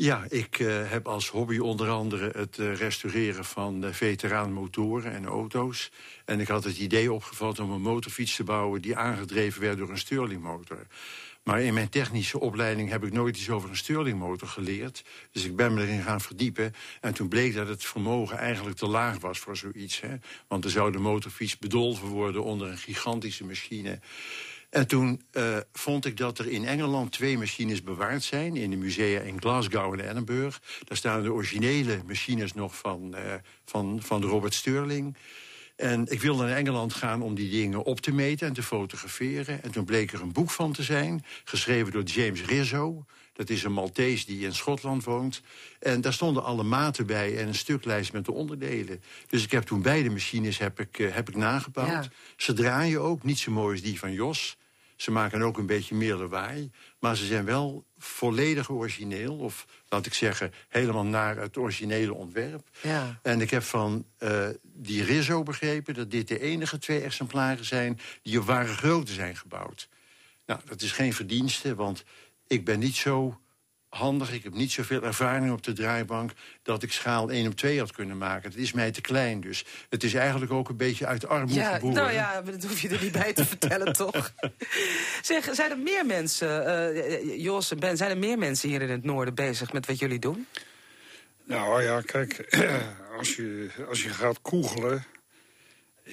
[0.00, 5.24] Ja, ik eh, heb als hobby onder andere het eh, restaureren van uh, veteraanmotoren en
[5.24, 5.90] auto's.
[6.24, 8.82] En ik had het idee opgevat om een motorfiets te bouwen...
[8.82, 10.86] die aangedreven werd door een Stirlingmotor.
[11.42, 15.04] Maar in mijn technische opleiding heb ik nooit iets over een Stirlingmotor geleerd.
[15.32, 16.74] Dus ik ben me erin gaan verdiepen.
[17.00, 20.00] En toen bleek dat het vermogen eigenlijk te laag was voor zoiets.
[20.00, 20.16] Hè?
[20.48, 24.00] Want er zou de motorfiets bedolven worden onder een gigantische machine...
[24.70, 28.56] En toen uh, vond ik dat er in Engeland twee machines bewaard zijn...
[28.56, 30.58] in de musea in Glasgow en Edinburgh.
[30.84, 35.16] Daar staan de originele machines nog van, uh, van, van Robert Stirling.
[35.76, 39.62] En ik wilde naar Engeland gaan om die dingen op te meten en te fotograferen.
[39.62, 43.04] En toen bleek er een boek van te zijn, geschreven door James Rizzo.
[43.32, 45.42] Dat is een Maltese die in Schotland woont.
[45.78, 49.02] En daar stonden alle maten bij en een stuklijst met de onderdelen.
[49.26, 51.88] Dus ik heb toen beide machines heb ik, uh, heb ik nagebouwd.
[51.88, 52.08] Ja.
[52.36, 54.56] Ze draaien ook, niet zo mooi als die van Jos.
[55.00, 56.70] Ze maken ook een beetje meer lawaai.
[56.98, 59.36] Maar ze zijn wel volledig origineel.
[59.36, 62.68] Of laat ik zeggen, helemaal naar het originele ontwerp.
[62.82, 63.20] Ja.
[63.22, 68.00] En ik heb van uh, die Rizzo begrepen dat dit de enige twee exemplaren zijn...
[68.22, 69.88] die op ware grootte zijn gebouwd.
[70.46, 72.04] Nou, dat is geen verdienste, want
[72.46, 73.40] ik ben niet zo
[73.90, 74.32] handig.
[74.32, 77.92] Ik heb niet zoveel ervaring op de draaibank dat ik schaal 1 op 2 had
[77.92, 78.50] kunnen maken.
[78.50, 81.74] Het is mij te klein, dus het is eigenlijk ook een beetje uit armoede ja,
[81.74, 81.96] geboren.
[81.96, 84.32] Nou ja, dat hoef je er niet bij te vertellen, toch?
[85.22, 88.90] Zeg, zijn er meer mensen, uh, Jos en Ben, zijn er meer mensen hier in
[88.90, 90.46] het noorden bezig met wat jullie doen?
[91.44, 92.46] Nou ja, kijk,
[93.18, 95.04] als je, als je gaat koegelen...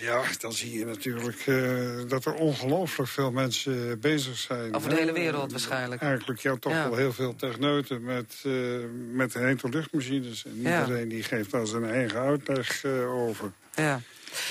[0.02, 4.76] Ja, dan zie je natuurlijk uh, dat er ongelooflijk veel mensen bezig zijn.
[4.76, 6.02] Over de hele wereld waarschijnlijk.
[6.02, 6.90] Eigenlijk ja, toch ja.
[6.90, 8.80] wel heel veel techneuten met, uh,
[9.12, 10.46] met luchtmachines.
[10.46, 11.10] En iedereen ja.
[11.10, 13.52] die geeft daar zijn eigen uitleg uh, over.
[13.76, 14.02] Ja.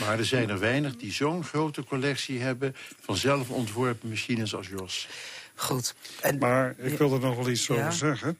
[0.00, 2.74] Maar er zijn er weinig die zo'n grote collectie hebben...
[3.00, 5.08] van zelf ontworpen machines als Jos.
[5.54, 5.94] Goed.
[6.20, 8.38] En, maar ik wil er nog wel iets over zeggen.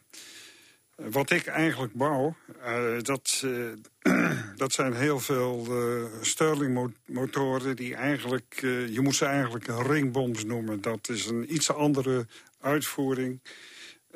[0.96, 3.72] Wat ik eigenlijk bouw, uh, dat, uh,
[4.56, 8.58] dat zijn heel veel uh, Stirling-motoren die eigenlijk...
[8.90, 10.80] je moet ze eigenlijk een ringboms noemen.
[10.80, 12.26] Dat is een iets andere
[12.60, 13.40] uitvoering.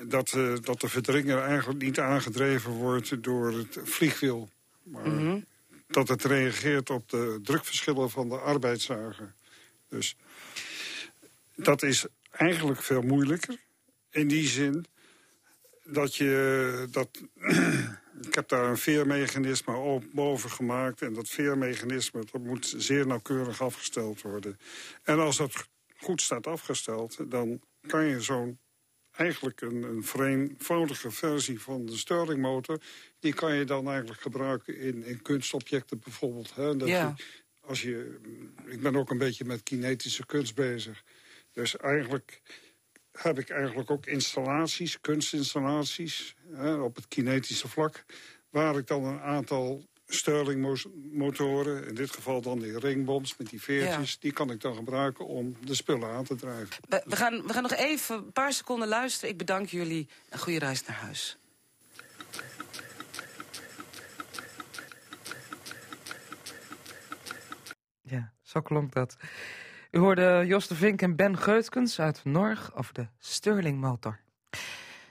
[0.02, 4.48] Dat, dat de verdringer eigenlijk niet aangedreven wordt door het vliegwiel.
[4.82, 5.44] Maar mm -hmm.
[5.86, 9.34] dat het reageert op de drukverschillen van de arbeidszuiger.
[9.88, 10.16] Dus
[11.54, 13.56] dat is eigenlijk veel moeilijker.
[14.10, 14.86] In die zin
[15.92, 16.86] dat je...
[16.90, 17.08] Dat,
[18.28, 21.02] ik heb daar een veermechanisme op boven gemaakt.
[21.02, 24.58] En dat veermechanisme dat moet zeer nauwkeurig afgesteld worden.
[25.02, 28.58] En als dat goed staat afgesteld, dan kan je zo'n...
[29.10, 32.80] Eigenlijk een, een vereenvoudige versie van de Stirlingmotor...
[33.18, 36.54] die kan je dan eigenlijk gebruiken in, in kunstobjecten bijvoorbeeld.
[36.54, 36.76] Hè?
[36.76, 37.14] Dat ja.
[37.16, 37.24] je,
[37.60, 38.20] als je,
[38.66, 41.04] ik ben ook een beetje met kinetische kunst bezig.
[41.52, 42.40] Dus eigenlijk
[43.22, 46.34] heb ik eigenlijk ook installaties, kunstinstallaties...
[46.52, 48.04] Hè, op het kinetische vlak...
[48.50, 54.18] waar ik dan een aantal Stirling-motoren, in dit geval dan die ringboms met die veertjes...
[54.18, 56.76] die kan ik dan gebruiken om de spullen aan te drijven.
[56.88, 59.30] We, we gaan, we gaan nog even een paar seconden luisteren.
[59.30, 60.08] Ik bedank jullie.
[60.28, 61.38] Een goede reis naar huis.
[68.02, 69.16] Ja, zo klonk dat.
[69.90, 74.20] U hoorde Jos de Vink en Ben Geutkens uit Norg over de Stirling-motor.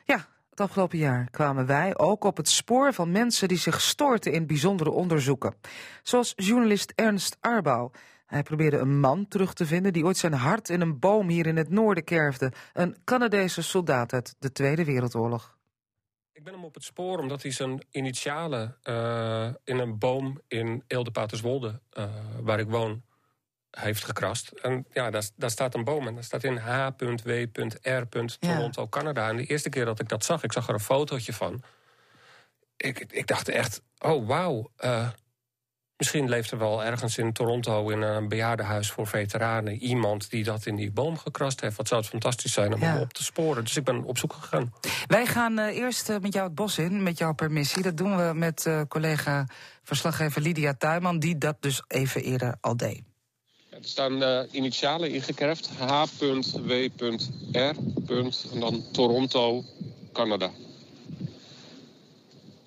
[0.04, 4.32] Ja, het afgelopen jaar kwamen wij ook op het spoor van mensen die zich stoorten
[4.32, 5.56] in bijzondere onderzoeken.
[6.04, 7.92] Zoals journalist Ernst Arbouw.
[8.26, 11.48] Hij probeerde een man terug te vinden die ooit zijn hart in een boom hier
[11.48, 12.52] in het noorden kerfde.
[12.74, 15.58] Een Canadese soldaat uit de Tweede Wereldoorlog.
[16.32, 20.84] Ik ben hem op het spoor omdat hij zijn initialen uh, in een boom in
[20.88, 22.06] Eelde-Paterswolde, uh,
[22.42, 23.04] waar ik woon,
[23.72, 24.50] heeft gekrast.
[24.50, 28.08] En ja, daar, daar, staat een boom en daar staat in H.W.R.
[28.40, 28.88] Toronto, ja.
[28.90, 29.30] Canada.
[29.30, 31.64] En de eerste keer dat ik dat zag, ik zag er een fotootje van.
[32.78, 34.72] Ik, ik dacht echt, oh wauw.
[34.80, 35.08] Uh,
[35.98, 40.66] misschien leeft er wel ergens in Toronto in een bejaardenhuis voor veteranen iemand die dat
[40.66, 41.78] in die boom gekrast heeft.
[41.78, 42.86] Wat zou het fantastisch zijn om ja.
[42.86, 43.64] hem op te sporen.
[43.64, 44.74] Dus ik ben op zoek gegaan.
[45.08, 47.84] Wij gaan uh, eerst uh, met jou het bos in, met jouw permissie.
[47.84, 49.46] Dat doen we met collega
[49.84, 53.09] verslaggever Lydia Tuinman, die dat dus even eerder al deed.
[53.82, 55.70] Er staan uh, initialen ingekerfd.
[55.78, 57.76] H.W.R.
[58.54, 59.64] En dan Toronto,
[60.14, 60.52] Canada.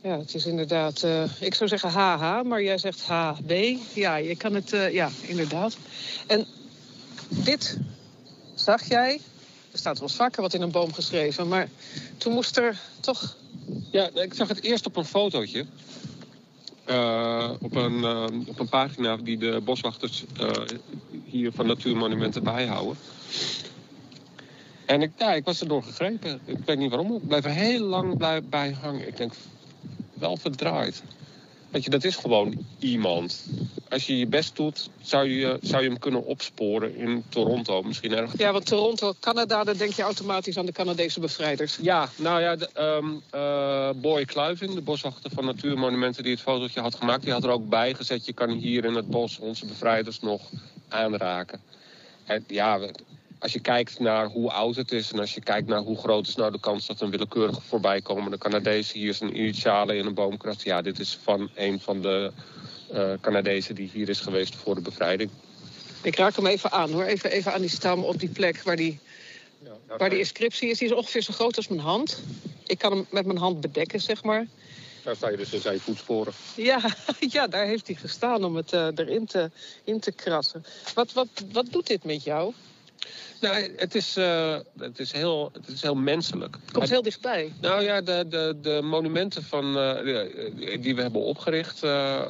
[0.01, 3.77] Ja, het is inderdaad, uh, ik zou zeggen HH, maar jij zegt HB.
[3.94, 5.77] Ja, je kan het, uh, ja, inderdaad.
[6.27, 6.46] En
[7.29, 7.79] dit
[8.55, 9.20] zag jij,
[9.70, 11.68] er staat wel vaker wat in een boom geschreven, maar
[12.16, 13.37] toen moest er toch...
[13.90, 15.66] Ja, ik zag het eerst op een fotootje.
[16.86, 20.50] Uh, op, een, uh, op een pagina die de boswachters uh,
[21.24, 22.96] hier van Natuurmonumenten bijhouden.
[24.86, 26.40] En ik, ja, ik was erdoor gegrepen.
[26.44, 27.14] Ik weet niet waarom.
[27.14, 29.06] Ik blijf er heel lang bij, bij hangen.
[29.06, 29.32] Ik denk,
[30.14, 31.02] wel verdraaid.
[31.72, 33.44] Weet je, dat is gewoon iemand.
[33.88, 37.82] Als je je best doet, zou je, zou je hem kunnen opsporen in Toronto.
[37.82, 38.40] Misschien ergens.
[38.40, 41.78] Ja, want Toronto, Canada, dan denk je automatisch aan de Canadese bevrijders.
[41.80, 46.22] Ja, nou ja, de, um, uh, Boy Kluiving, de boswachter van Natuurmonumenten...
[46.22, 48.26] die het fotootje had gemaakt, die had er ook bij gezet...
[48.26, 50.42] je kan hier in het bos onze bevrijders nog
[50.88, 51.61] aanraken.
[52.24, 52.80] En ja,
[53.42, 55.12] als je kijkt naar hoe oud het is...
[55.12, 58.38] en als je kijkt naar hoe groot is nou de kans dat een willekeurige voorbijkomende
[58.38, 58.92] Canadees...
[58.92, 60.62] hier zijn initialen in een boom krast.
[60.62, 62.33] Ja, dit is van een van de
[62.92, 65.31] uh, Canadezen die hier is geweest voor de bevrijding.
[66.02, 67.05] Ik raak hem even aan hoor.
[67.05, 68.98] Even, even aan die stam op die plek waar die,
[69.59, 70.78] ja, waar die inscriptie is.
[70.78, 72.22] Die is ongeveer zo groot als mijn hand.
[72.66, 74.46] Ik kan hem met mijn hand bedekken, zeg maar.
[75.05, 76.33] Daar sta je dus in zijn voetsporen.
[76.57, 76.81] Ja,
[77.37, 79.50] ja, daar heeft hij gestaan om het uh, erin te,
[79.85, 80.64] in te krassen.
[80.94, 82.52] Wat, wat, wat doet dit met jou?
[83.40, 86.56] Nou, het is, uh, het is, heel, het is heel menselijk.
[86.64, 87.52] Het komt heel dichtbij.
[87.60, 89.94] Nou ja, de, de, de monumenten van, uh,
[90.80, 91.84] die we hebben opgericht...
[91.84, 92.20] Uh,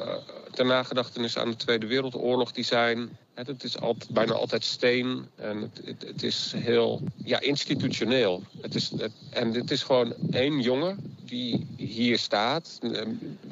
[0.53, 3.17] ter nagedachtenis aan de Tweede Wereldoorlog, die zijn...
[3.33, 8.43] Het, is altijd, bijna altijd steen en het, het, het is heel ja, institutioneel.
[8.61, 12.79] Het is, het, en het is gewoon één jongen die hier staat,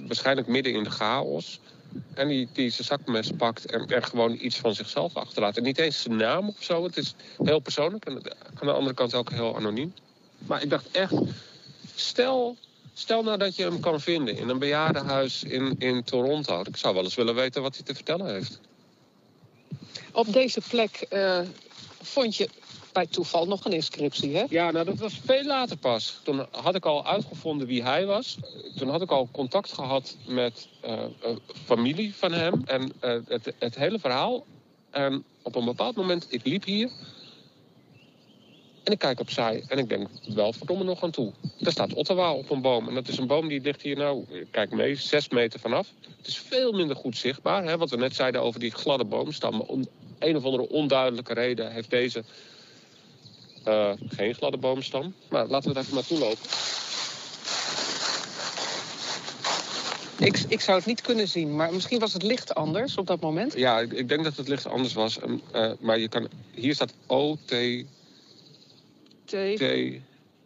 [0.08, 1.60] waarschijnlijk midden in de chaos...
[2.14, 5.58] En die, die zijn zakmes pakt en er gewoon iets van zichzelf achterlaat.
[5.58, 6.84] En niet eens zijn naam of zo.
[6.84, 8.06] Het is heel persoonlijk.
[8.06, 8.14] En
[8.60, 9.94] aan de andere kant ook heel anoniem.
[10.38, 11.14] Maar ik dacht echt,
[11.96, 12.58] stel,
[12.94, 16.60] stel nou dat je hem kan vinden in een bejaardenhuis in, in Toronto.
[16.60, 18.60] Ik zou wel eens willen weten wat hij te vertellen heeft.
[20.12, 21.40] Op deze plek uh,
[22.02, 22.50] vond je
[22.92, 24.44] bij toeval nog een inscriptie, hè?
[24.50, 26.20] Ja, nou dat was veel later pas.
[26.24, 28.38] Toen had ik al uitgevonden wie hij was.
[28.76, 31.00] Toen had ik al contact gehad met uh,
[31.66, 32.62] familie van hem.
[32.66, 34.46] En uh, het, het hele verhaal.
[34.90, 36.90] En op een bepaald moment, ik liep hier.
[38.84, 41.32] En ik kijk opzij en ik denk, wel verdomme nog aan toe.
[41.60, 42.88] Daar staat Ottawa op een boom.
[42.88, 45.88] En dat is een boom die ligt hier nou, kijk mee, zes meter vanaf.
[46.18, 47.64] Het is veel minder goed zichtbaar.
[47.64, 49.62] Hè, wat we net zeiden over die gladde boomstam.
[49.62, 49.86] Om
[50.20, 52.24] een of andere onduidelijke reden heeft deze
[53.68, 55.14] uh, geen gladde boomstam.
[55.30, 56.50] Maar laten we er even naartoe lopen.
[60.20, 63.20] Ik, ik zou het niet kunnen zien, maar misschien was het licht anders op dat
[63.20, 63.54] moment.
[63.54, 65.20] Ja, ik, ik denk dat het licht anders was.
[65.54, 67.54] Uh, maar je kan, hier staat O-T...
[69.26, 69.36] T...
[69.56, 69.64] T...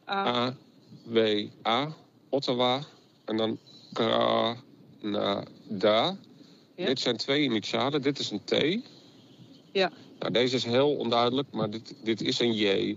[0.09, 0.55] A...
[1.03, 1.45] W...
[1.67, 1.95] A.
[2.29, 2.81] Ottawa.
[3.25, 3.57] En dan
[3.93, 4.57] Canada.
[6.75, 6.85] Ja.
[6.85, 8.01] Dit zijn twee initialen.
[8.01, 8.55] Dit is een T.
[9.71, 9.91] Ja.
[10.19, 12.95] Nou, deze is heel onduidelijk, maar dit, dit is een J.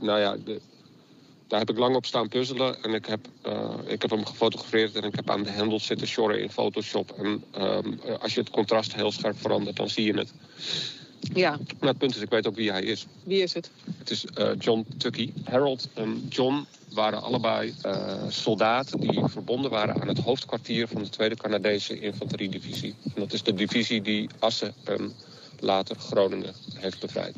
[0.00, 0.60] Nou ja, de,
[1.50, 2.82] daar heb ik lang op staan puzzelen.
[2.82, 6.06] En ik heb, uh, ik heb hem gefotografeerd en ik heb aan de hendels zitten
[6.06, 7.14] shorren in Photoshop.
[7.18, 10.32] En um, als je het contrast heel scherp verandert, dan zie je het.
[11.34, 11.58] Ja.
[11.78, 13.06] Maar het punt is, ik weet ook wie hij is.
[13.24, 13.70] Wie is het?
[13.98, 15.32] Het is uh, John Tucky.
[15.44, 21.08] Harold en John waren allebei uh, soldaten die verbonden waren aan het hoofdkwartier van de
[21.08, 22.94] Tweede Canadese Infanteriedivisie.
[23.02, 25.12] En dat is de divisie die Assen en
[25.58, 27.36] later Groningen heeft bevrijd.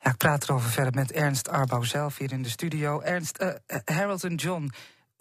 [0.00, 3.00] Ja, ik praat erover verder met Ernst Arbouw zelf hier in de studio.
[3.00, 4.70] Ernst, uh, Harold en John,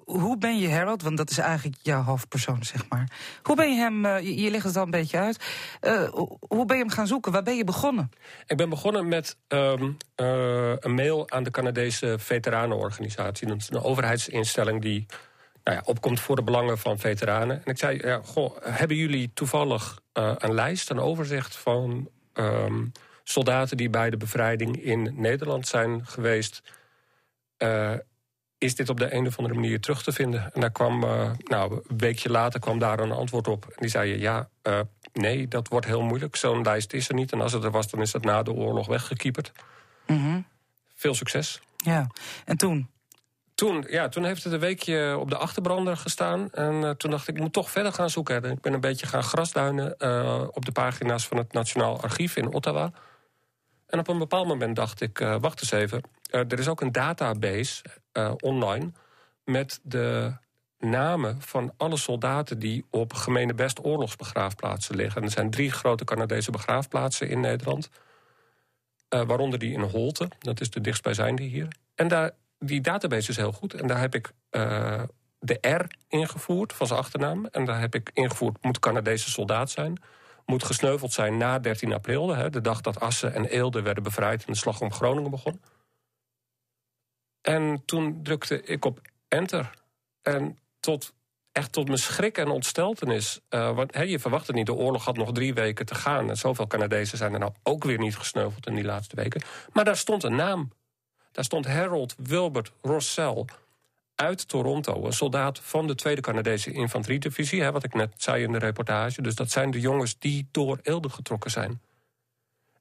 [0.07, 3.11] hoe ben je Harold, want dat is eigenlijk jouw hoofdpersoon, zeg maar.
[3.43, 5.45] Hoe ben je hem, uh, je, je, legt het al een beetje uit,
[5.81, 7.31] uh, hoe ben je hem gaan zoeken?
[7.31, 8.11] Waar ben je begonnen?
[8.45, 13.47] Ik ben begonnen met um, uh, een mail aan de Canadese veteranenorganisatie.
[13.47, 15.05] Dat is een overheidsinstelling die
[15.67, 17.55] nou ja, opkomt voor de belangen van veteranen.
[17.65, 22.09] En ik zei, ja, goh, hebben jullie toevallig een lijst, een overzicht van...
[22.33, 22.91] Um,
[23.23, 26.61] soldaten die bij de bevrijding in Nederland zijn geweest...
[27.57, 27.93] Uh,
[28.57, 30.53] is dit op de een of andere manier terug te vinden?
[30.53, 33.65] En daar kwam, uh, nou, een weekje later kwam daar een antwoord op.
[33.65, 34.49] En die zei, ja,
[35.13, 36.35] nee, dat wordt heel moeilijk.
[36.35, 37.31] Zo'n lijst is er niet.
[37.31, 39.51] En als het er was, dan is dat na de oorlog weggekieperd.
[40.07, 40.45] Mm -hmm.
[40.95, 41.61] Veel succes.
[41.77, 42.07] Ja,
[42.45, 42.89] en toen?
[43.57, 46.51] Toen, ja, toen heeft het een weekje op de achterbrander gestaan.
[46.51, 48.43] En uh, toen dacht ik, ik moet toch verder gaan zoeken.
[48.43, 49.91] En ik ben een beetje gaan grasduinen
[50.55, 52.91] op de pagina's van het Nationaal Archief in Ottawa.
[53.87, 56.01] En op een bepaald moment dacht ik, uh, wacht eens even.
[56.29, 57.83] Er is ook een database
[58.39, 58.91] online
[59.43, 60.33] met de
[60.79, 65.21] namen van alle soldaten die op gemene best oorlogsbegraafplaatsen liggen.
[65.21, 67.89] En er zijn drie grote Canadese begraafplaatsen in Nederland.
[69.09, 71.67] waaronder die in Holte, dat is de dichtstbijzijnde hier.
[71.95, 73.73] En daar, die database is heel goed.
[73.73, 74.31] En daar heb ik
[75.39, 77.45] de R ingevoerd van zijn achternaam.
[77.45, 79.99] En daar heb ik ingevoerd, moet Canadese soldaat zijn
[80.47, 84.45] moet gesneuveld zijn na 13 april, hè, de dag dat Assen en Eelde werden bevrijd
[84.45, 85.61] en de slag om Groningen begon.
[87.41, 89.69] En toen drukte ik op enter.
[90.21, 91.13] En tot,
[91.51, 93.39] echt tot mijn schrik en ontsteltenis.
[93.49, 96.29] Uh, want hè, je verwacht het niet, de oorlog had nog drie weken te gaan.
[96.29, 99.41] En zoveel Canadezen zijn er nou ook weer niet gesneuveld in die laatste weken.
[99.73, 100.71] Maar daar stond een naam.
[101.37, 103.45] Daar stond Harold Wilbert Rossell
[104.15, 105.05] uit Toronto.
[105.05, 107.61] Een soldaat van de Tweede Canadese Infanteriedivisie.
[107.61, 109.21] Hè, wat ik net zei in de reportage.
[109.21, 111.81] Dus dat zijn de jongens die door Eelde getrokken zijn.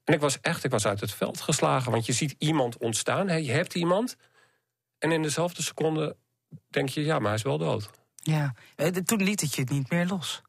[0.05, 1.93] En ik was echt ik was uit het veld geslagen.
[1.93, 3.29] Want je ziet iemand ontstaan.
[3.29, 4.17] Hè, je hebt iemand.
[4.99, 6.17] En in dezelfde seconde
[6.69, 7.91] denk je, ja, maar hij is wel dood.
[8.15, 8.55] Ja,
[9.05, 10.43] toen liet het je niet meer los.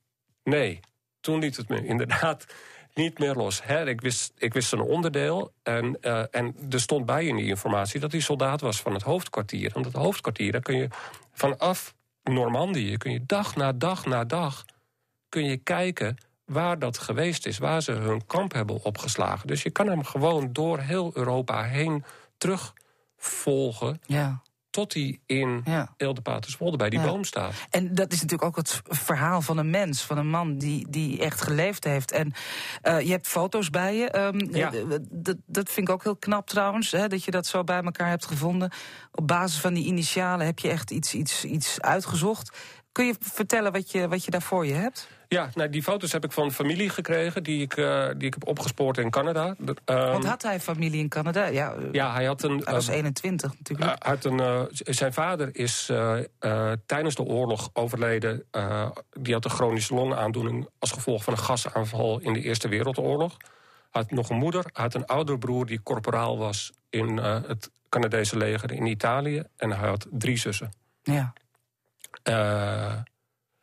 [0.43, 0.80] Nee,
[1.20, 2.46] toen liet het me inderdaad
[2.97, 3.63] niet meer los.
[3.63, 3.88] Hè.
[3.89, 5.53] Ik, wist, ik wist een onderdeel.
[5.63, 9.01] En, uh, en er stond bij in die informatie dat hij soldaat was van het
[9.01, 9.75] hoofdkwartier.
[9.75, 10.88] En dat hoofdkwartier, daar kun je
[11.31, 12.97] vanaf Normandië...
[12.97, 14.65] kun je dag na dag na dag
[15.29, 17.57] kun je kijken waar dat geweest is.
[17.57, 19.47] Waar ze hun kamp hebben opgeslagen.
[19.47, 22.03] Dus je kan hem gewoon door heel Europa heen
[22.38, 24.01] terugvolgen.
[24.05, 24.41] Ja
[24.78, 25.96] tot hij in ja.
[26.24, 27.06] Paterswolde bij die ja.
[27.06, 27.54] boom staat.
[27.70, 31.22] En dat is natuurlijk ook het verhaal van een mens, van een man die, die
[31.22, 32.12] echt geleefd heeft.
[32.12, 32.34] En
[32.84, 34.18] uh, je hebt foto's bij je.
[34.20, 34.72] Um, ja.
[35.10, 38.10] dat, dat vind ik ook heel knap trouwens, hè, dat je dat zo bij elkaar
[38.10, 38.72] hebt gevonden.
[39.12, 42.58] Op basis van die initialen heb je echt iets, iets, iets uitgezocht.
[42.92, 45.08] Kun je vertellen wat je, wat je daar voor je hebt?
[45.30, 48.48] Ja, nou, die foto's heb ik van familie gekregen die ik, uh, die ik heb
[48.48, 49.56] opgespoord in Canada.
[49.68, 51.46] Um, Want had hij familie in Canada?
[51.46, 52.62] Ja, ja hij had een.
[52.63, 54.04] Hij was 21 natuurlijk.
[54.04, 55.92] Had een, uh, zijn vader is
[56.86, 58.46] tijdens de oorlog overleden.
[59.12, 63.38] die had een chronische longaandoening als gevolg van een gasaanval in de Eerste Wereldoorlog.
[63.92, 67.72] Hij had nog een moeder, hij had een oudere broer die corporaal was in het
[67.90, 69.44] Canadese leger in Italië.
[69.56, 70.72] En hij had drie zussen.
[71.04, 71.34] Ja.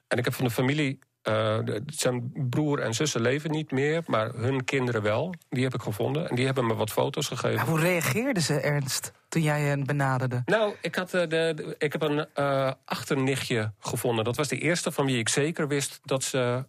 [0.08, 4.32] en ik heb van de familie uh, zijn broer en zussen leven niet meer, maar
[4.34, 5.34] hun kinderen wel.
[5.48, 7.56] Die heb ik gevonden en die hebben me wat foto's gegeven.
[7.56, 10.42] Ja, hoe reageerden ze, Ernst, toen jij hen benaderde?
[10.44, 14.24] Nou, ik, had, uh, de, de, ik heb een uh, achternichtje gevonden.
[14.24, 16.64] Dat was de eerste van wie ik zeker wist dat ze,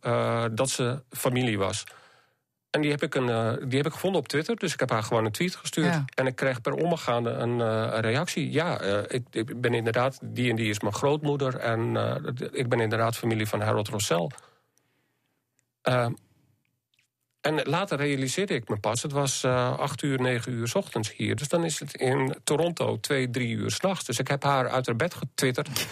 [0.53, 1.83] dat ze familie was.
[2.69, 5.03] En die heb, ik een, die heb ik gevonden op Twitter, dus ik heb haar
[5.03, 5.93] gewoon een tweet gestuurd.
[5.93, 6.05] Ja.
[6.13, 8.51] En ik kreeg per omgaande een, een reactie.
[8.51, 11.55] Ja, ik, ik, ben inderdaad, die en die is mijn grootmoeder.
[11.55, 11.95] En
[12.51, 14.29] ik ben inderdaad familie van Harold Rossell.
[15.89, 16.07] Uh,
[17.41, 21.13] en later realiseerde ik me pas, het was uh, acht uur, negen uur 's ochtends
[21.15, 21.35] hier.
[21.35, 24.05] Dus dan is het in Toronto twee, drie uur s'nachts.
[24.05, 25.87] Dus ik heb haar uit haar bed getwitterd.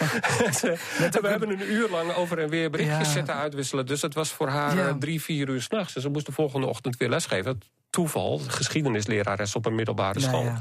[1.21, 3.13] we hebben een uur lang over en weer berichtjes ja.
[3.13, 3.85] zitten uitwisselen.
[3.85, 4.87] Dus het was voor haar Ja.
[4.87, 5.93] uh, drie, vier uur s'nachts.
[5.93, 7.61] Dus ze moest de volgende ochtend weer lesgeven.
[7.89, 10.53] Toeval, geschiedenislerares op een middelbare Nou school.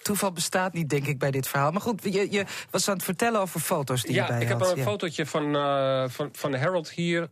[0.00, 0.06] Ja.
[0.06, 1.70] Toeval bestaat niet, denk ik, bij dit verhaal.
[1.70, 4.42] Maar goed, je, je was aan het vertellen over foto's die je Ja, bij ik
[4.42, 4.70] je heb had.
[4.70, 4.82] een Ja.
[4.84, 7.28] fotootje van, eh, van, van Harold hier.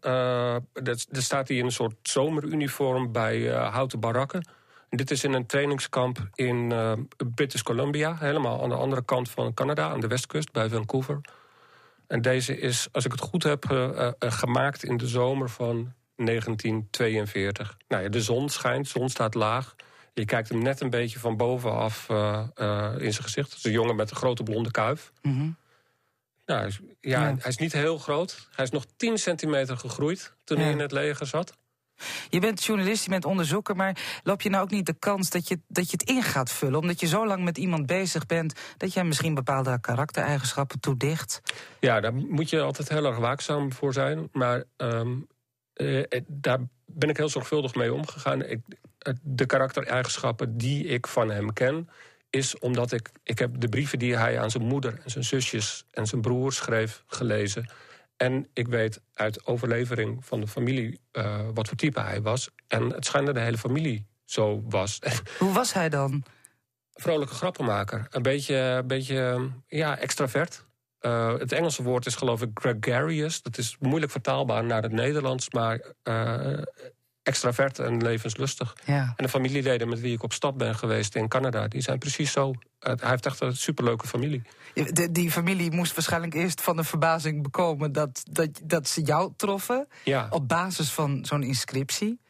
[0.73, 4.49] Dat, daar staat hij in een soort zomeruniform bij eh, houten barakken.
[4.89, 6.93] En dit is in een trainingskamp in uh,
[7.35, 11.21] British Columbia, helemaal aan de andere kant van Canada, aan de westkust bij Vancouver.
[12.07, 15.93] En deze is, als ik het goed heb, uh, uh, gemaakt in de zomer van
[16.17, 17.77] 1942.
[17.89, 19.75] Nou ja, de zon schijnt, de zon staat laag.
[20.19, 23.49] Je kijkt hem net een beetje van bovenaf in zijn gezicht.
[23.49, 25.13] Het is een jongen met een grote blonde kuif.
[25.23, 27.35] Nou, hij is- ja, Ja.
[27.39, 28.49] hij is niet heel groot.
[28.55, 31.57] Hij is nog 10 centimeter gegroeid toen hij in het leger zat.
[32.31, 35.49] Je bent journalist, je bent onderzoeker, maar loop je nou ook niet de kans dat
[35.49, 36.79] je, dat je het in gaat vullen?
[36.81, 41.41] Omdat je zo lang met iemand bezig bent, dat hem misschien bepaalde karaktereigenschappen toedicht?
[41.81, 44.29] Ja, daar moet je altijd heel erg waakzaam voor zijn.
[44.33, 45.17] Maar ehm,
[45.73, 48.43] eh, eh, daar ben ik heel zorgvuldig mee omgegaan.
[48.43, 48.77] Ik, eh,
[49.23, 51.89] de karaktereigenschappen die ik van hem ken,
[52.31, 55.85] is omdat ik, ik heb de brieven die hij aan zijn moeder en zijn zusjes
[55.91, 57.71] en zijn broers schreef gelezen.
[58.17, 62.51] En ik weet uit overlevering van de familie eh, wat voor type hij was.
[62.67, 65.01] En het schijnt dat de hele familie zo was.
[65.39, 66.25] Hoe was hij dan?
[67.01, 68.07] vrolijke grappenmaker.
[68.11, 70.67] Een beetje, een beetje ja, extravert.
[70.99, 73.43] Eh, het Engelse woord is geloof ik gregarious.
[73.43, 76.63] Dat is moeilijk vertaalbaar naar het Nederlands, maar eh,
[77.29, 78.77] extravert en levenslustig.
[78.85, 79.13] Ja.
[79.17, 82.33] En de familieleden met wie ik op stap ben geweest in Canada, die zijn precies
[82.33, 82.55] zo.
[82.79, 84.43] Hij heeft echt een superleuke familie.
[84.75, 89.33] De, die familie moest waarschijnlijk eerst van de verbazing bekomen dat, dat, dat ze jou
[89.37, 89.89] troffen.
[90.05, 90.27] Ja.
[90.31, 92.21] Op basis van zo'n inscriptie.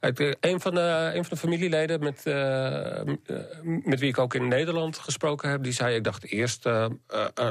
[0.00, 3.06] Ik, eh, Een van, de, een van de familieleden met, eh, eh,
[3.62, 6.66] met wie ik ook in Nederland gesproken heb, die zei: Ik dacht eerst,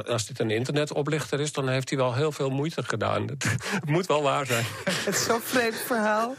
[0.06, 3.26] als dit een internetoplichter is, dan heeft hij wel heel veel moeite gedaan.
[3.30, 4.64] Het, moet wel waar zijn.
[5.04, 6.34] Het is zo'n vreemd verhaal.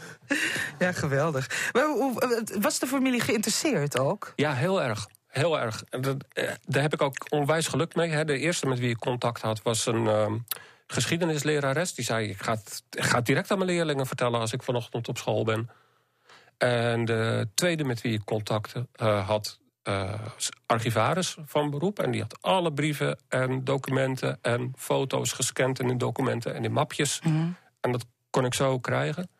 [0.78, 1.70] Ja, geweldig.
[1.72, 4.32] Maar hoe- was de familie geïnteresseerd ook?
[4.36, 5.06] Ja, heel erg.
[5.26, 5.82] Heel erg.
[5.88, 6.16] En dat,
[6.66, 8.10] daar heb ik ook onwijs geluk mee.
[8.10, 8.24] Hè.
[8.24, 10.36] De eerste met wie ik contact had was een ehm,
[10.86, 11.94] geschiedenislerares.
[11.94, 14.40] Die zei, ik ga, het, ik ga het direct aan mijn leerlingen vertellen...
[14.40, 15.70] als ik vanochtend op school ben.
[16.62, 19.58] En de tweede met wie ik contact eh, had...
[20.34, 21.98] was archivaris van beroep.
[21.98, 25.80] En die had alle brieven en documenten en foto's gescand...
[25.80, 27.20] in documenten en in mapjes.
[27.80, 29.30] En dat kon ik zo krijgen.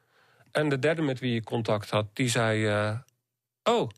[0.52, 2.66] En de derde met wie ik contact had, die zei...
[2.66, 2.98] eh,
[3.62, 3.88] oh,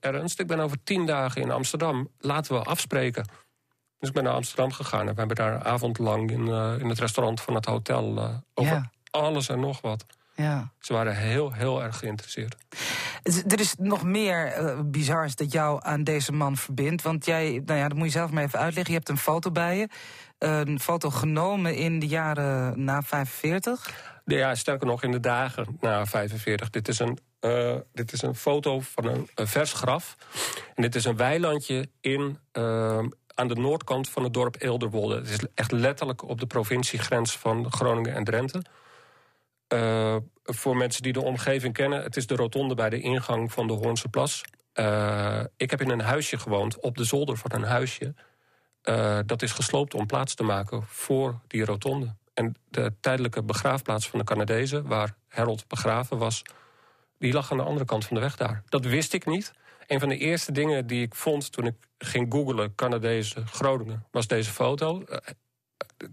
[0.00, 2.08] Ernst, ik ben over tien dagen in Amsterdam.
[2.18, 3.24] Laten we afspreken.
[3.98, 6.46] Dus ik ben naar Amsterdam gegaan en we hebben daar een avond lang in,
[6.80, 8.18] in het restaurant van het hotel
[8.54, 8.90] over Ja.
[9.10, 10.06] alles en nog wat.
[10.36, 10.72] Ja.
[10.80, 12.56] Ze waren heel, heel erg geïnteresseerd.
[13.22, 17.02] Er is nog meer bizars dat jou aan deze man verbindt.
[17.02, 18.92] Want jij, nou ja, dat moet je zelf maar even uitleggen.
[18.92, 19.88] Je hebt een foto bij je.
[20.38, 24.14] Een foto genomen in de jaren na 45.
[24.24, 26.70] Ja, sterker nog, in de dagen na 45.
[26.70, 30.16] Dit is een, eh, dit is een foto van een, een vers graf.
[30.74, 32.98] En dit is een weilandje in, eh,
[33.34, 35.14] aan de noordkant van het dorp Eelderwolde.
[35.14, 38.62] Het is echt letterlijk op de provinciegrens van Groningen en Drenthe.
[39.68, 43.66] Eh, voor mensen die de omgeving kennen, het is de rotonde bij de ingang van
[43.66, 44.44] de Hoornse Plas.
[44.72, 48.14] Eh, ik heb in een huisje gewoond, op de zolder van een huisje.
[48.82, 52.14] Eh, dat is gesloopt om plaats te maken voor die rotonde.
[52.34, 56.42] En de tijdelijke begraafplaats van de Canadezen, waar Harold begraven was,
[57.18, 58.62] die lag aan de andere kant van de weg daar.
[58.68, 59.52] Dat wist ik niet.
[59.86, 64.26] Een van de eerste dingen die ik vond toen ik ging googlen Canadezen Groningen, was
[64.26, 65.04] deze foto.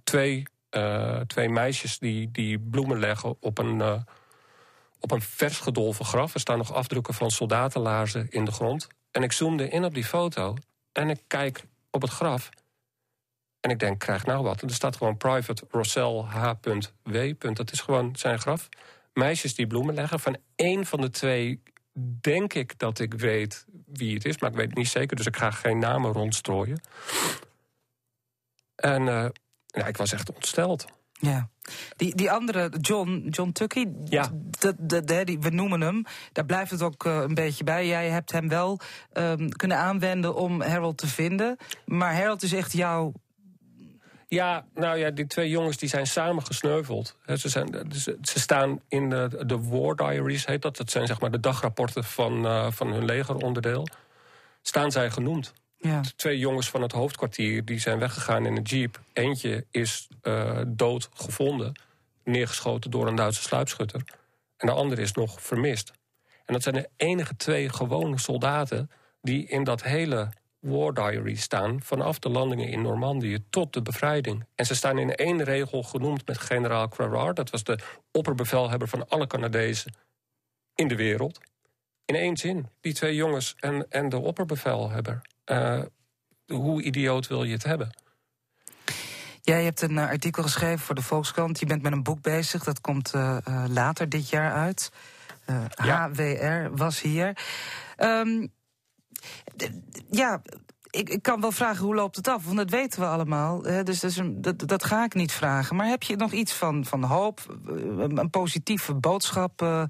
[0.04, 0.44] Twee,
[0.74, 4.02] eh, twee meisjes die, die bloemen leggen op een, eh,
[5.00, 6.34] op een vers gedolven graf.
[6.34, 8.88] Er staan nog afdrukken van soldatenlaarzen in de grond.
[9.12, 10.56] En ik zoomde in op die foto
[10.92, 12.50] en ik kijk op het graf.
[13.60, 14.62] En ik denk, krijg nou wat.
[14.62, 17.34] En er staat gewoon private Rossell H.W.
[17.54, 18.70] Dat is gewoon zijn graf.
[19.14, 20.20] Meisjes die bloemen leggen.
[20.20, 21.62] Van één van de twee
[22.22, 24.38] denk ik dat ik weet wie het is.
[24.38, 26.82] Maar ik weet het niet zeker, dus ik ga geen namen rondstrooien.
[28.76, 29.26] En eh,
[29.74, 30.86] ja, ik was echt ontsteld.
[31.20, 31.50] Ja.
[31.96, 34.30] Die, die andere, John, John Tucky, Ja.
[34.60, 37.88] de, de, de- die, we noemen hem, daar blijft het ook eh, een beetje bij.
[37.88, 38.80] Jij hebt hem wel
[39.14, 41.58] ehm, kunnen aanwenden om Harold te vinden.
[41.86, 43.14] Maar Harold is echt jouw...
[44.28, 47.18] Ja, nou ja, die twee jongens die zijn samen gesneuveld.
[47.38, 50.78] Ze, zijn, ze, ze staan in de, de War Diaries, heet dat.
[50.78, 53.88] Dat zijn zeg maar de dagrapporten van, eh, van hun legeronderdeel.
[54.62, 55.54] Staan zij genoemd.
[56.16, 59.00] Twee jongens van het hoofdkwartier die zijn weggegaan in een jeep.
[59.14, 61.80] Eentje is eh, dood gevonden,
[62.24, 64.04] neergeschoten door een Duitse sluipschutter.
[64.58, 65.92] En de andere is nog vermist.
[66.46, 70.30] En dat zijn de enige twee gewone soldaten die in dat hele
[70.60, 71.82] War Diary staan...
[71.82, 74.46] vanaf de landingen in Normandië tot de bevrijding.
[74.56, 77.36] En ze staan in één regel genoemd met generaal Crerard.
[77.36, 77.80] Dat was de
[78.12, 79.94] opperbevelhebber van alle Canadezen
[80.76, 81.40] in de wereld.
[82.06, 85.22] In één zin, die twee jongens en, en de opperbevelhebber.
[85.44, 85.82] Eh,
[86.48, 87.90] hoe idioot wil je het hebben?
[89.42, 91.60] Jij hebt een eh, artikel geschreven voor de Volkskrant.
[91.60, 94.92] Je bent met een boek bezig, dat komt eh, later dit jaar uit.
[95.46, 97.38] uh, HWR, was hier.
[97.98, 98.52] Um,
[100.10, 100.42] ja,
[100.90, 103.64] ik, ik, kan wel vragen hoe loopt het af, want dat weten we allemaal.
[103.64, 105.76] Hè, dus dat, is een, dat, dat, ga ik niet vragen.
[105.76, 109.62] Maar heb je nog iets van, van hoop, een, een positieve boodschap?
[109.62, 109.84] Uh,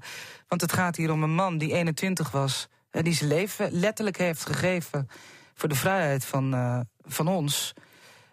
[0.48, 4.16] want het gaat hier om een man die 21 was, uh, die zijn leven letterlijk
[4.16, 5.08] heeft gegeven
[5.54, 7.72] voor de vrijheid van, uh, van ons.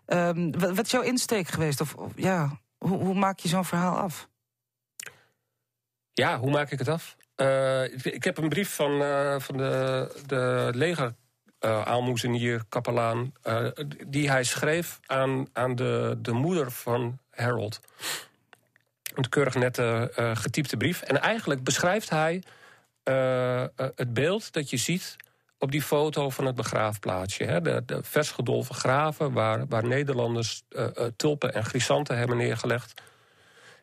[0.07, 1.81] Um, wat, is jouw insteek geweest?
[1.81, 4.29] Of, of ja, hoe, hoe, maak je zo'n verhaal af?
[6.13, 7.15] Ja, hoe maak ik het af?
[7.35, 11.13] Uh, ik, heb een brief van, uh, van de, de leger
[11.59, 13.33] aalmoezenier, kapelaan...
[14.07, 17.79] die hij schreef aan, aan de, de moeder van Harold.
[19.15, 21.01] Een keurig nette getypte brief.
[21.01, 22.43] En eigenlijk beschrijft hij
[23.95, 25.17] het beeld dat je ziet
[25.61, 27.43] op die foto van het begraafplaatsje.
[27.43, 32.37] Hè, de, de vers gedolven graven waar, waar Nederlanders uh, uh, tulpen en chrysanten hebben
[32.37, 33.01] neergelegd.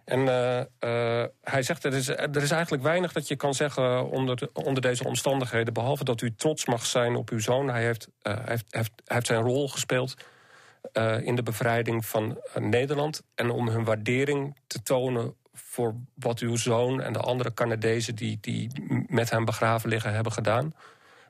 [0.04, 4.36] En uh, hij zegt, er is, er is eigenlijk weinig dat je kan zeggen onder,
[4.36, 5.72] de, onder deze omstandigheden...
[5.72, 7.68] behalve dat u trots mag zijn op uw zoon.
[7.68, 10.14] Hij heeft, heeft, heeft, heeft zijn rol gespeeld
[11.20, 13.22] in de bevrijding van Nederland.
[13.34, 18.14] En om hun waardering te tonen voor wat uw zoon en de andere Canadezen...
[18.14, 18.70] die, die
[19.06, 20.74] met hem begraven liggen, hebben gedaan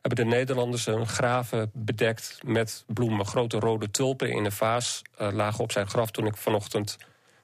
[0.03, 3.27] hebben de Nederlanders hun graven bedekt met bloemen.
[3.27, 6.97] Grote rode tulpen in een vaas uh, lagen op zijn graf toen ik vanochtend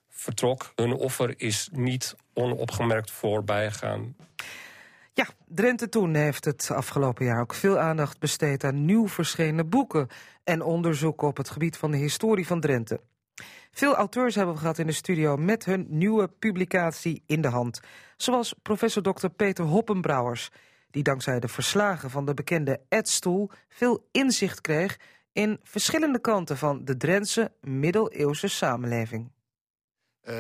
[0.09, 0.73] vertrok.
[0.75, 4.17] Hun offer is niet onopgemerkt voorbij gegaan.
[5.13, 10.09] Ja, Drenthe Toen heeft het afgelopen jaar ook veel aandacht besteed aan nieuw verschenen boeken
[10.45, 13.01] en onderzoeken op het gebied van de historie van Drenthe.
[13.71, 17.81] Veel auteurs hebben we gehad in de studio met hun nieuwe publicatie in de hand.
[18.17, 19.29] Zoals professor Dr.
[19.29, 20.51] Peter Hoppenbrouwers,
[20.95, 24.99] die dankzij de verslagen van de bekende Edstoel veel inzicht kreeg
[25.33, 29.33] in verschillende kanten van de Drentse middeleeuwse samenleving.
[30.29, 30.35] Uh,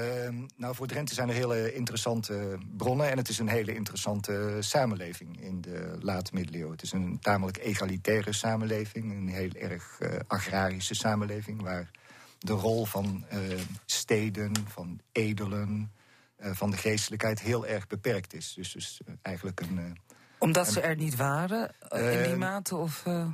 [0.56, 3.10] nou, voor Drenthe zijn er hele interessante bronnen...
[3.10, 6.72] en het is een hele interessante samenleving in de late middeleeuwen.
[6.72, 11.62] Het is een tamelijk egalitaire samenleving, een heel erg uh, agrarische samenleving...
[11.62, 11.90] waar
[12.38, 13.38] de rol van uh,
[13.86, 15.92] steden, van edelen,
[16.38, 18.52] uh, van de geestelijkheid heel erg beperkt is.
[18.54, 19.96] Dus, dus eigenlijk een
[20.44, 22.76] omdat ze er niet waren in die mate?
[22.76, 23.26] Of, uh...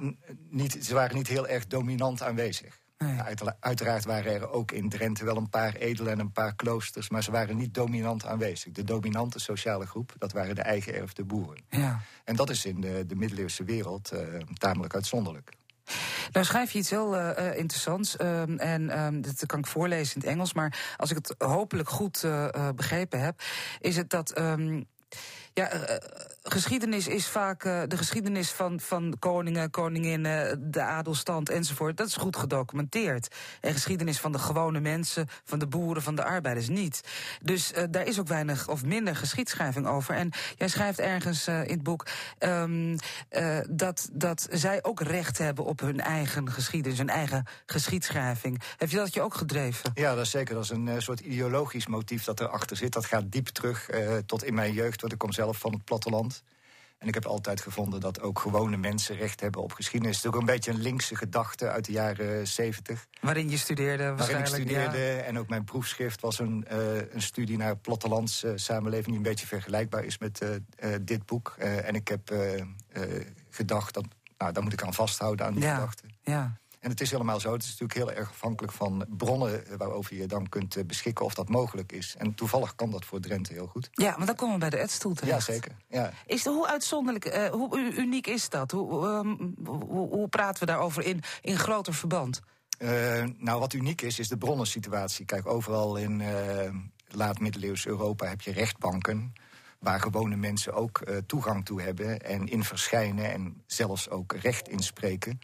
[0.49, 2.79] niet, ze waren niet heel erg dominant aanwezig.
[2.99, 3.21] Nee.
[3.61, 7.09] uiteraard waren er ook in Drenthe wel een paar edelen en een paar kloosters...
[7.09, 8.73] maar ze waren niet dominant aanwezig.
[8.73, 11.65] De dominante sociale groep, dat waren de eigen erfde boeren.
[11.69, 12.01] Ja.
[12.25, 14.21] En dat is in de, de middeleeuwse wereld uh,
[14.53, 15.53] tamelijk uitzonderlijk.
[16.33, 18.17] Nou schrijf je iets heel uh, interessants.
[18.21, 20.53] Uh, en uh, dat kan ik voorlezen in het Engels.
[20.53, 22.27] Maar als ik het hopelijk goed
[22.75, 23.43] begrepen heb,
[23.81, 24.39] is het dat.
[24.39, 24.87] Um,
[25.53, 25.69] ja,
[26.51, 31.97] geschiedenis is vaak uh, de geschiedenis van, van koningen, koninginnen, de adelstand enzovoort.
[31.97, 33.35] Dat is goed gedocumenteerd.
[33.61, 37.01] En geschiedenis van de gewone mensen, van de boeren, van de arbeiders niet.
[37.43, 40.15] Dus uh, daar is ook weinig of minder geschiedschrijving over.
[40.15, 42.07] En jij schrijft ergens in het boek
[42.39, 42.97] um,
[43.71, 48.63] dat, dat zij ook recht hebben op hun eigen geschiedenis, hun eigen geschiedschrijving.
[48.77, 49.91] Heb je dat je ook gedreven?
[49.95, 50.55] Ja, dat is zeker.
[50.55, 52.93] Dat is een soort ideologisch motief dat erachter zit.
[52.93, 53.89] Dat gaat diep terug
[54.27, 56.40] tot in mijn jeugd, want ik kom zelf van het platteland.
[57.01, 60.17] En ik heb altijd gevonden dat ook gewone mensen recht hebben op geschiedenis.
[60.17, 63.07] Het is ook een beetje een linkse gedachte uit de jaren zeventig.
[63.21, 64.49] Waarin je studeerde waarschijnlijk.
[64.49, 68.53] Waarin ik studeerde en ook mijn proefschrift was een, uh, een studie naar plattelands uh,
[68.55, 69.07] samenleving...
[69.07, 71.55] die een beetje vergelijkbaar is met uh, dit boek.
[71.59, 72.35] en ik heb
[73.51, 74.05] gedacht, dat,
[74.39, 76.05] nou, daar moet ik aan vasthouden aan die ja, gedachte.
[76.23, 76.59] Ja.
[76.81, 77.53] En het is helemaal zo.
[77.53, 81.49] Het is natuurlijk heel erg afhankelijk van bronnen waarover je dan kunt beschikken of dat
[81.49, 82.15] mogelijk is.
[82.19, 83.89] En toevallig kan dat voor Drenthe heel goed.
[83.93, 85.47] Ja, maar dan komen we bij de Edstoel terecht.
[85.47, 85.77] Ja, zeker.
[85.89, 86.13] Ja.
[86.27, 88.71] Is de, hoe uitzonderlijk, uh, hoe uniek is dat?
[88.71, 92.41] Hoe, um, hoe, hoe, praten we daarover in, in groter verband?
[92.79, 95.25] Uh, nou, wat uniek is, is de bronnensituatie.
[95.25, 96.29] Kijk, overal in uh,
[97.09, 99.33] laat-middeleeuws Europa heb je rechtbanken
[99.79, 104.69] waar gewone mensen ook uh, toegang toe hebben en in verschijnen en zelfs ook recht
[104.69, 105.41] inspreken.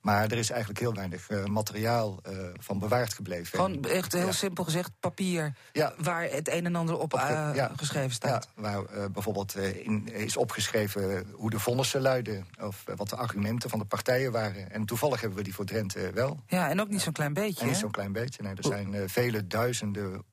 [0.00, 3.58] Maar er is eigenlijk heel weinig uh, materiaal uh, van bewaard gebleven.
[3.58, 4.32] Gewoon echt heel ja.
[4.32, 5.92] simpel gezegd papier ja.
[5.98, 7.72] waar het een en ander op ja.
[7.76, 8.48] geschreven staat.
[8.56, 12.46] Ja, waar bijvoorbeeld in, is opgeschreven hoe de vonnissen luiden...
[12.60, 14.70] of wat de argumenten van de partijen waren.
[14.70, 16.40] En toevallig hebben we die voor Drenthe wel.
[16.46, 17.60] Ja, en ook niet zo'n klein beetje.
[17.60, 18.54] En niet zo'n klein beetje, nee.
[18.54, 20.24] Er zijn vele duizenden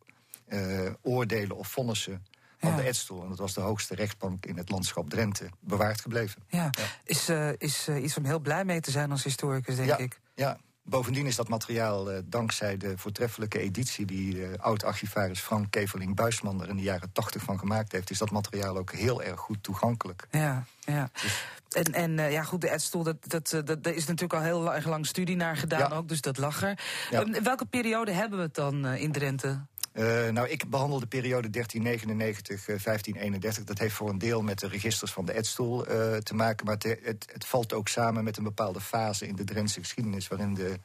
[1.02, 2.26] oordelen of vonnissen
[2.58, 2.76] van ja.
[2.76, 3.24] de Edstoel.
[3.24, 6.44] En dat was de hoogste rechtbank in het landschap Drenthe, bewaard gebleven.
[6.48, 6.84] Ja, ja.
[7.04, 9.98] is, uh, is uh, iets om heel blij mee te zijn als historicus, denk ja.
[9.98, 10.20] ik.
[10.36, 14.06] Ja, bovendien is dat materiaal uh, dankzij de voortreffelijke editie...
[14.06, 18.10] die oud-archivaris Frank Keveling Buisman er in de jaren tachtig van gemaakt heeft...
[18.10, 20.28] is dat materiaal ook heel erg goed toegankelijk.
[20.32, 21.10] Ja, ja.
[21.22, 21.46] Dus.
[21.70, 24.86] En, en ja, goed, de Edstoel, dat, dat, dat, daar is natuurlijk al heel erg
[24.86, 26.80] lang studie naar gedaan ook, dus dat lag er.
[27.10, 27.42] Ja.
[27.42, 29.60] welke periode hebben we het dan in Drenthe?
[29.98, 33.64] Uh, nou, ik behandel de periode 1399-1531.
[33.64, 36.66] Dat heeft voor een deel met de registers van de Edstoel uh, te maken.
[36.66, 40.28] Maar het, het, valt ook samen met een bepaalde fase in de Drentse geschiedenis...
[40.28, 40.80] waarin de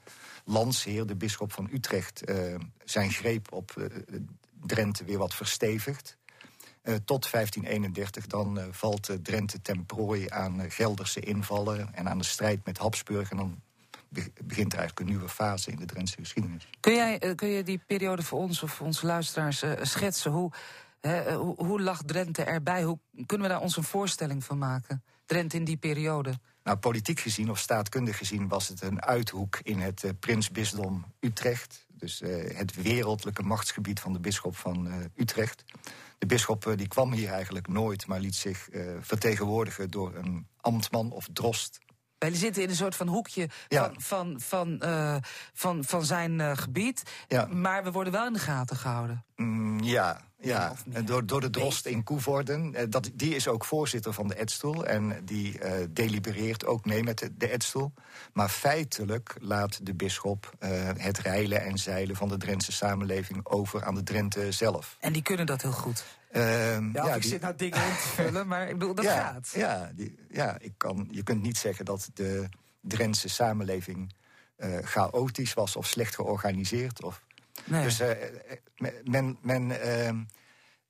[0.44, 2.22] landsheer, de bisschop van Utrecht...
[2.84, 3.90] Zijn greep op
[4.66, 6.16] Drenthe weer wat verstevigt.
[6.82, 11.94] tot 1531 dan valt Drenthe ten prooi aan Gelderse invallen...
[11.94, 13.30] en aan de strijd met Habsburg.
[13.30, 13.60] En dan
[14.44, 16.68] begint er eigenlijk een nieuwe fase in de Drentse geschiedenis.
[16.80, 20.30] Kun, jij, eh, kun je die periode voor ons of voor onze luisteraars uh, schetsen?
[20.30, 20.50] Hoe,
[21.00, 22.82] uh, hoe, hoe lag Drenthe erbij?
[22.82, 25.04] Hoe kunnen we daar ons een voorstelling van maken?
[25.26, 26.38] Drenthe in die periode?
[26.62, 31.86] Nou, politiek gezien of staatkundig gezien was het een uithoek in het uh, prinsbisdom Utrecht.
[31.88, 32.22] Dus
[32.54, 35.64] het wereldlijke machtsgebied van de bisschop van Utrecht.
[36.18, 38.68] De bisschop die kwam hier eigenlijk nooit, maar liet zich
[39.00, 41.80] vertegenwoordigen door een ambtman of drost
[42.22, 45.16] wij zitten in een soort van hoekje van, van, van, uh,
[45.52, 47.02] van, van zijn uh, gebied.
[47.28, 47.46] Ja.
[47.46, 49.24] Maar we worden wel in de gaten gehouden.
[49.36, 50.74] Mm, ja, ja.
[51.04, 52.74] Door, door de drost in Koevoorden.
[52.74, 54.86] Uh, dat, die is ook voorzitter van de Edstoel.
[54.86, 55.58] En die
[55.90, 57.92] delibereert ook mee met de, de Edstoel.
[58.32, 60.54] Maar feitelijk laat de bisschop
[60.96, 64.96] het reilen en zeilen van de Drentse samenleving over aan de Drenthe zelf.
[65.00, 66.04] En die kunnen dat heel goed.
[66.32, 69.50] Uh, ja, ik zit nou dingen in te vullen, maar ik bedoel, dat gaat.
[69.54, 72.48] Ja, die, ja ik kan, je kunt niet zeggen dat de
[72.80, 74.14] Drentse samenleving
[74.58, 77.02] uh, chaotisch was of slecht georganiseerd.
[77.02, 77.22] Of,
[77.64, 77.82] nee.
[77.82, 78.10] Dus uh,
[79.04, 79.66] men, men,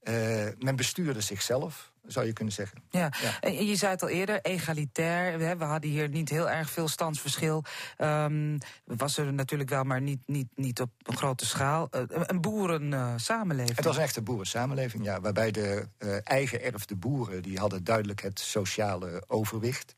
[0.03, 2.83] ehm, men bestuurde zichzelf zou je kunnen zeggen.
[2.91, 5.59] Ja, en je zei het al eerder, egalitair.
[5.59, 7.65] We hadden hier niet heel erg veel standsverschil.
[7.99, 11.89] Um, was er natuurlijk wel, maar niet, niet, niet op een grote schaal.
[11.91, 13.71] Uh, een boerensamenleving.
[13.71, 15.21] Uh, het was een echte boerensamenleving, ja.
[15.21, 17.43] Waarbij de uh, eigen erfde boeren...
[17.43, 19.97] die hadden duidelijk het sociale overwicht.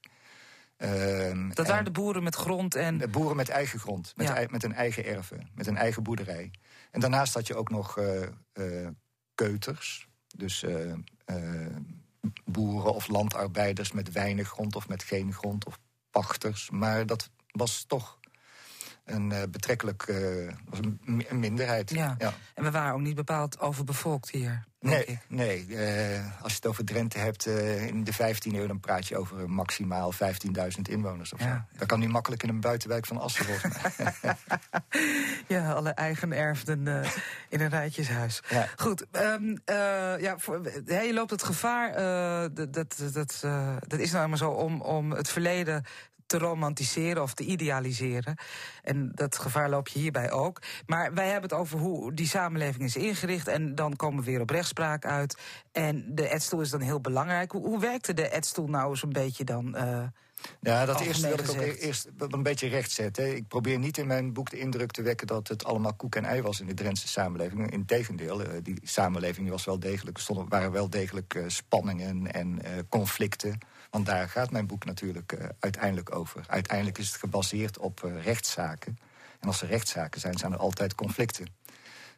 [0.78, 2.98] Uh, dat waren de boeren met grond en...
[2.98, 4.46] De boeren met eigen grond, met, ja.
[4.50, 6.50] met een eigen erven, met een eigen boerderij.
[6.90, 7.98] En daarnaast had je ook nog
[9.35, 10.09] keuters...
[10.37, 10.93] Dus uh,
[11.26, 11.76] uh,
[12.45, 15.78] boeren of landarbeiders met weinig grond of met geen grond of
[16.11, 16.70] pachters.
[16.70, 18.18] Maar dat was toch
[19.05, 20.07] een uh, betrekkelijk
[20.68, 21.91] was een, minderheid.
[21.91, 22.14] Ja.
[22.18, 22.35] ja.
[22.55, 24.64] En we waren ook niet bepaald overbevolkt hier.
[24.85, 25.66] Nee, nee.
[25.68, 28.66] Uh, als je het over Drenthe hebt, uh, in de 15e eeuw...
[28.66, 30.20] dan praat je over maximaal 15.000
[30.82, 31.66] inwoners of ja.
[31.72, 31.78] zo.
[31.78, 33.47] Dat kan nu makkelijk in een buitenwijk van Assen,
[35.47, 37.11] ja, alle eigenerfden uh,
[37.49, 38.43] in een rijtjeshuis.
[38.49, 38.68] Ja.
[38.76, 39.59] Goed, um,
[40.20, 41.93] ja, voor, je loopt het gevaar...
[42.55, 43.45] dat, dat, dat,
[43.87, 45.85] dat is nou maar zo om, om het verleden
[46.39, 48.37] te romantiseren of te idealiseren.
[48.82, 50.62] En dat gevaar loop je hierbij ook.
[50.87, 53.49] Maar wij hebben het over hoe die samenleving is ingericht.
[53.49, 55.39] En dan komen we weer op rechtspraak uit.
[55.72, 57.53] En de edstoel is dan heel belangrijk.
[57.53, 59.76] Hoe, hoe werkte de edstoel nou zo'n beetje dan...
[59.76, 60.03] Uh,
[60.61, 63.36] ja, dat eerste wil ik ook eerst een beetje rechtzetten.
[63.36, 66.24] Ik probeer niet in mijn boek de indruk te wekken dat het allemaal koek en
[66.24, 67.70] ei was in de Drentse samenleving.
[67.70, 73.59] Integendeel, eh, die samenleving was wel degelijk, er waren wel degelijk eh, spanningen en conflicten.
[73.90, 76.45] Want daar gaat mijn boek natuurlijk uiteindelijk over.
[76.47, 78.99] Uiteindelijk is het gebaseerd op rechtszaken.
[79.40, 81.47] En als er rechtszaken zijn, zijn er altijd conflicten.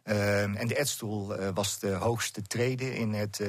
[0.04, 3.42] Uh, en de Edstoel uh, was de hoogste trede in, het,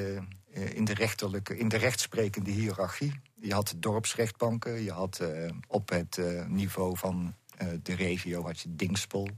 [0.50, 3.20] in, de rechterlijke, in de rechtsprekende hiërarchie.
[3.40, 5.22] Je had dorpsrechtbanken, je had
[5.68, 7.34] op het niveau van
[7.82, 9.28] de regio had je dingspel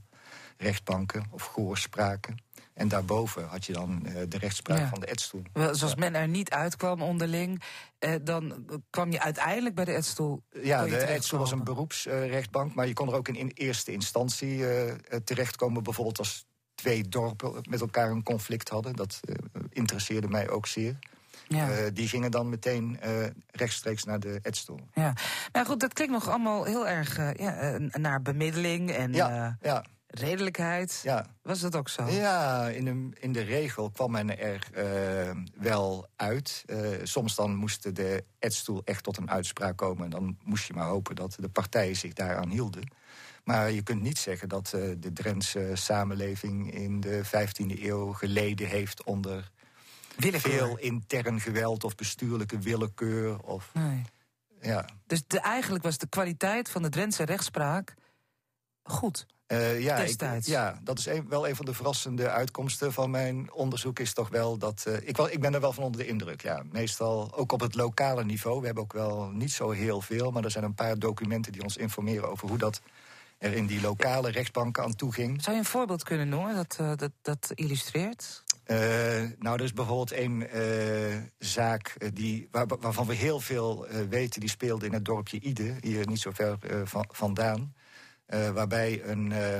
[0.57, 2.37] rechtbanken of goorspraken.
[2.73, 5.43] En daarboven had je dan de rechtspraak van de Edstoel.
[5.53, 7.61] Zoals men er niet uitkwam onderling,
[8.21, 10.43] dan kwam je uiteindelijk bij de Edstoel.
[10.61, 14.63] Ja, de Edstoel was een beroepsrechtbank, maar je kon er ook in, in eerste instantie
[15.23, 15.83] terechtkomen.
[15.83, 16.45] Bijvoorbeeld als
[16.75, 18.95] twee dorpen met elkaar een conflict hadden.
[18.95, 19.19] Dat
[19.69, 20.99] interesseerde mij ook zeer.
[21.57, 21.89] Ja.
[21.89, 22.99] die gingen dan meteen
[23.51, 24.79] rechtstreeks naar de Edstoel.
[24.93, 25.13] Ja,
[25.51, 29.13] maar goed, dat klinkt nog allemaal heel erg ja, naar bemiddeling en.
[29.13, 30.99] Ja, ja redelijkheid.
[31.03, 31.25] Ja.
[31.41, 32.05] Was dat ook zo?
[32.05, 34.67] Ja, in de, in de regel kwam men er
[35.55, 36.65] wel uit.
[37.03, 40.03] Soms dan moest de edstoel echt tot een uitspraak komen.
[40.03, 42.91] En dan moest je maar hopen dat de partijen zich daaraan hielden.
[43.43, 49.03] Maar je kunt niet zeggen dat de Drentse samenleving in de 15e eeuw geleden heeft
[49.03, 49.51] onder
[50.17, 50.51] willekeur.
[50.51, 53.39] veel intern geweld of bestuurlijke willekeur.
[53.39, 54.01] Of, nee.
[54.61, 54.85] ja.
[55.07, 57.93] Dus de, eigenlijk was de kwaliteit van de Drentse rechtspraak
[58.83, 59.25] goed.
[59.47, 63.99] Uh, ja, ik, ja, dat is wel een van de verrassende uitkomsten van mijn onderzoek.
[63.99, 64.85] Is toch wel dat.
[64.87, 66.41] Uh, ik, ik ben er wel van onder de indruk.
[66.41, 66.63] Ja.
[66.71, 68.59] Meestal ook op het lokale niveau.
[68.59, 71.63] We hebben ook wel niet zo heel veel, maar er zijn een paar documenten die
[71.63, 72.81] ons informeren over hoe dat
[73.37, 75.41] er in die lokale rechtbanken aan toe ging.
[75.43, 78.43] Zou je een voorbeeld kunnen noemen dat uh, dat, dat illustreert?
[79.39, 80.47] Nou, er is bijvoorbeeld één
[81.39, 84.39] zaak die, waar, waarvan we heel veel weten.
[84.39, 86.57] Die speelde in het dorpje Ide, hier niet zo ver
[87.11, 87.73] vandaan.
[88.27, 89.59] Waarbij een, uh,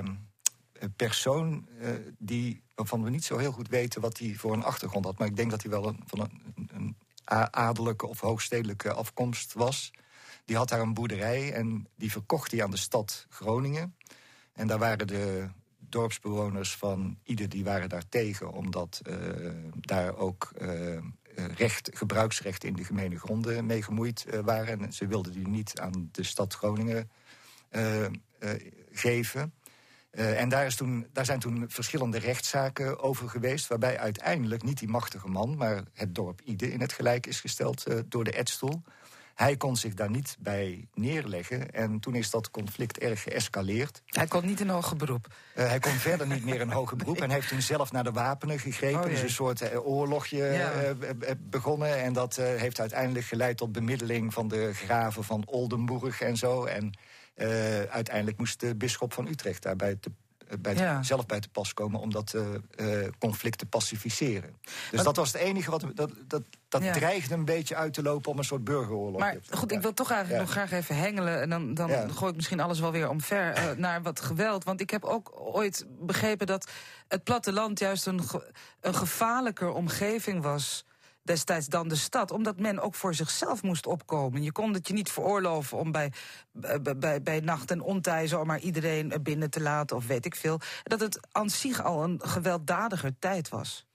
[0.96, 1.68] persoon
[2.18, 5.18] die, waarvan we niet zo heel goed weten wat hij voor een achtergrond had.
[5.18, 6.96] Maar ik denk dat hij wel een, van een, een
[7.52, 9.92] adellijke of hoogstedelijke afkomst was.
[10.46, 13.96] Die had daar een boerderij en die verkocht hij aan de stad Groningen.
[14.54, 15.50] En daar waren de
[15.92, 19.16] dorpsbewoners van ieder die waren daar tegen, omdat uh,
[19.80, 21.00] daar ook uh,
[21.56, 24.82] recht, gebruiksrecht in de gemene gronden mee gemoeid uh, waren.
[24.82, 27.10] En ze wilden die niet aan de stad Groningen
[28.92, 29.54] geven.
[30.12, 33.68] en daar, is toen, daar zijn toen verschillende rechtszaken over geweest...
[33.68, 36.72] waarbij uiteindelijk niet die machtige man, maar het dorp Ide...
[36.72, 38.84] in het gelijk is gesteld door de Edstoel.
[39.42, 41.72] Hij kon zich daar niet bij neerleggen.
[41.72, 44.02] En toen is dat conflict erg geëscaleerd.
[44.06, 45.28] Hij kon niet een hoger beroep?
[45.56, 47.22] Uh, hij kon verder niet meer een hoger beroep.
[47.22, 49.04] En heeft toen zelf naar de wapenen gegrepen.
[49.04, 50.90] Oh, is een soort uh, oorlogje ja.
[50.90, 52.02] uh, begonnen.
[52.02, 56.66] En dat heeft uiteindelijk geleid tot bemiddeling van de graven van Oldenburg en zo.
[56.66, 56.98] En
[57.90, 60.12] uiteindelijk moest de bisschop van Utrecht daarbij te
[60.60, 61.04] bij ja.
[61.04, 64.56] zelf bij te pas komen om dat uh, conflict te pacificeren.
[64.92, 65.86] Dus dat was het enige wat.
[65.94, 66.94] Dat, dat, dat ja.
[66.94, 69.20] dreigde een beetje uit te lopen om een soort burgeroorlog.
[69.20, 71.42] Maar goed, ik wil toch eigenlijk nog graag even hengelen.
[71.42, 74.64] En dan, dan gooi ik misschien alles wel weer omver uh, naar wat geweld.
[74.64, 76.70] Want ik heb ook ooit begrepen dat
[77.08, 78.22] het platteland juist een,
[78.82, 80.86] een gevaarlijker omgeving was
[81.24, 82.32] destijds dan de stad.
[82.32, 84.44] Omdat men ook voor zichzelf moest opkomen.
[84.44, 86.12] Je kon het je niet veroorloven om bij,
[86.98, 90.60] bij, bij nacht en ontij zomaar iedereen binnen te laten of weet ik veel.
[90.84, 93.86] Dat het aan zich al een gewelddadiger tijd was.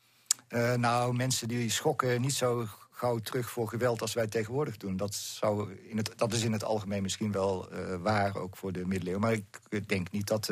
[0.49, 4.97] Uh, nou, mensen die schokken niet zo gauw terug voor geweld als wij tegenwoordig doen.
[4.97, 7.69] Dat, zou in het, dat is in het algemeen misschien wel
[8.01, 9.23] waar, ook voor de middeleeuwen.
[9.23, 9.33] Maar
[9.69, 10.51] ik denk niet dat...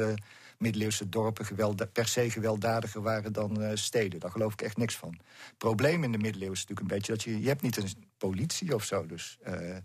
[0.59, 4.20] middeleeuwse dorpen geweld, per se gewelddadiger waren dan uh, steden.
[4.20, 5.18] Daar geloof ik echt niks van.
[5.28, 7.40] Het probleem in de middeleeuwen is natuurlijk een beetje dat je...
[7.40, 9.38] je hebt niet een politie of zo, dus...
[9.46, 9.76] Uh,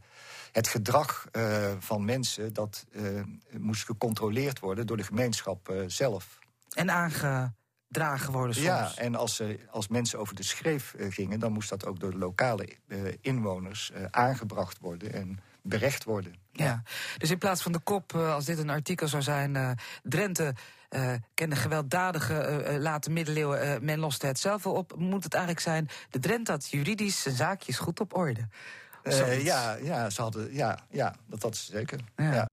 [0.52, 2.86] het gedrag uh, van mensen, dat
[3.58, 6.40] moest gecontroleerd worden door de gemeenschap zelf.
[6.70, 8.68] En aangedragen worden soms.
[8.68, 11.40] Ja, en als, als mensen over de schreef gingen...
[11.40, 12.70] dan moest dat ook door de lokale
[13.22, 15.14] inwoners aangebracht worden...
[15.14, 16.36] en berecht worden.
[16.52, 16.84] Ja,
[17.18, 19.56] dus in plaats van de kop, eh, als dit een artikel zou zijn...
[19.56, 19.72] Uh,
[20.04, 20.54] Drenthe
[20.90, 24.96] uh, kende gewelddadige uh, late middeleeuwen, men loste het zelf wel op...
[24.98, 28.48] moet het eigenlijk zijn, de Drenthe had juridisch zijn zaakjes goed op orde.
[29.42, 32.00] ja, ja, ze hadden, ja, ja, dat had ze zeker.
[32.16, 32.34] Ja.
[32.34, 32.50] ja.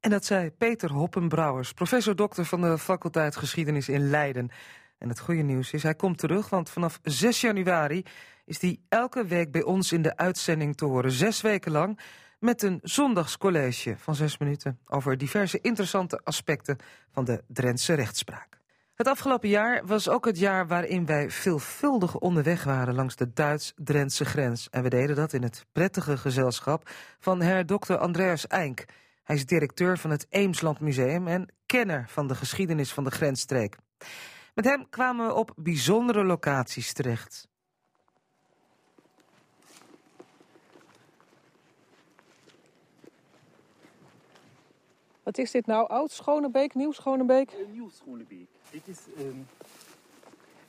[0.00, 4.50] En dat zei Peter Hoppenbrouwers, professor-dokter van de faculteit Geschiedenis in Leiden.
[4.98, 8.04] En het goede nieuws is, hij komt terug, want vanaf 6 januari
[8.44, 11.12] is hij elke week bij ons in de uitzending te horen.
[11.12, 11.98] Zes weken lang
[12.38, 16.76] met een zondagscollege van zes minuten over diverse interessante aspecten
[17.10, 18.54] van de Drentse rechtspraak.
[18.94, 24.24] Het afgelopen jaar was ook het jaar waarin wij veelvuldig onderweg waren langs de Duits-Drentse
[24.24, 24.68] grens.
[24.70, 27.94] En we deden dat in het prettige gezelschap van her Dr.
[27.94, 28.84] Andreas Eink.
[29.22, 33.76] Hij is directeur van het Eemsland Museum en kenner van de geschiedenis van de grensstreek.
[34.54, 37.48] Met hem kwamen we op bijzondere locaties terecht.
[45.24, 45.88] Wat is dit nou?
[45.88, 47.52] Oud Schonebeek, Nieuw Schonebeek?
[47.52, 48.48] Uh, Nieuw Schonebeek.
[48.70, 49.46] Dit is, um,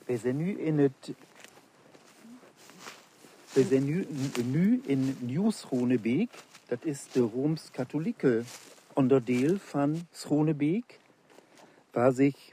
[0.06, 1.12] wij zijn nu in het.
[3.52, 4.06] We zijn nu,
[4.44, 6.30] nu in Nieuw Schonebeek.
[6.66, 8.42] Dat is de Rooms-Katholieke
[8.92, 10.98] onderdeel van Schonebeek,
[11.90, 12.52] waar zich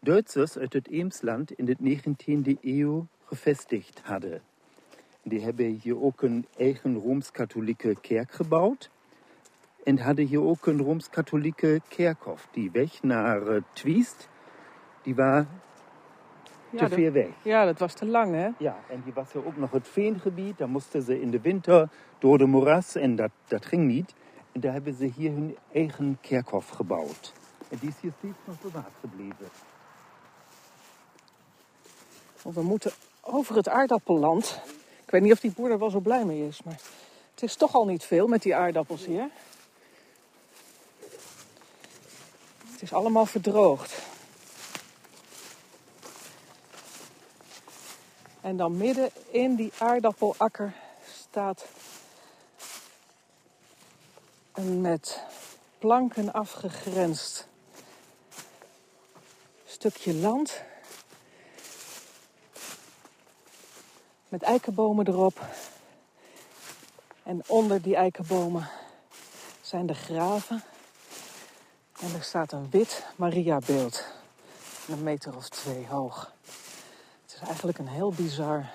[0.00, 4.42] Duitsers uit het Eemsland in de 19e eeuw gevestigd hadden.
[5.22, 8.90] Die hebben hier ook een eigen Rooms-Katholieke kerk gebouwd.
[9.86, 12.48] En hadden hier ook een Rooms-Katholieke kerkhof.
[12.50, 14.28] Die weg naar uh, Twiest,
[15.02, 15.44] die was
[16.70, 17.28] ja, te ver weg.
[17.42, 18.48] Ja, dat was te lang, hè?
[18.58, 20.58] Ja, en die was er ook nog het veengebied.
[20.58, 24.14] Daar moesten ze in de winter door de moeras en dat, dat ging niet.
[24.52, 27.32] En daar hebben ze hier hun eigen kerkhof gebouwd.
[27.68, 29.48] En die is hier steeds nog bewaard gebleven.
[32.42, 34.60] we moeten over het aardappelland.
[35.04, 36.80] Ik weet niet of die boer er wel zo blij mee is, maar
[37.30, 39.28] het is toch al niet veel met die aardappels hier.
[42.75, 43.98] Het is allemaal verdroogd.
[48.40, 50.74] En dan midden in die aardappelakker
[51.20, 51.64] staat
[54.52, 55.22] een met
[55.78, 57.46] planken afgegrensd
[59.64, 60.62] stukje land.
[64.28, 65.40] Met eikenbomen erop.
[67.22, 68.68] En onder die eikenbomen
[69.60, 70.62] zijn de graven.
[72.00, 74.04] En er staat een wit Maria-beeld.
[74.88, 76.32] Een meter of twee hoog.
[77.22, 78.66] Het is eigenlijk een heel bizar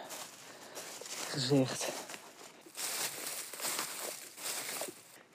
[1.27, 1.91] gezicht.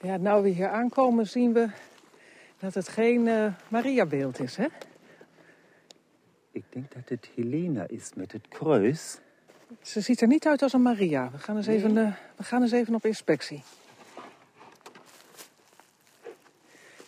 [0.01, 1.69] Ja, nou we hier aankomen zien we
[2.59, 4.55] dat het geen uh, Maria-beeld is.
[4.55, 4.67] Hè?
[6.51, 9.17] Ik denk dat het Helena is met het kruis.
[9.81, 11.31] Ze ziet er niet uit als een Maria.
[11.31, 13.63] We gaan eens, even, eh, we gaan eens even op inspectie.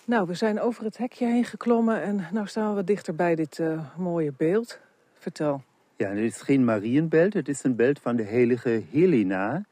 [0.10, 3.60] Nou, we zijn over het hekje heen geklommen en nu staan we dichter bij dit
[3.60, 4.80] eh, mooie beeld.
[5.14, 5.64] Vertel.
[5.95, 9.66] Ja, het is geen Marienbeeld, het is een beeld van de heilige Helena.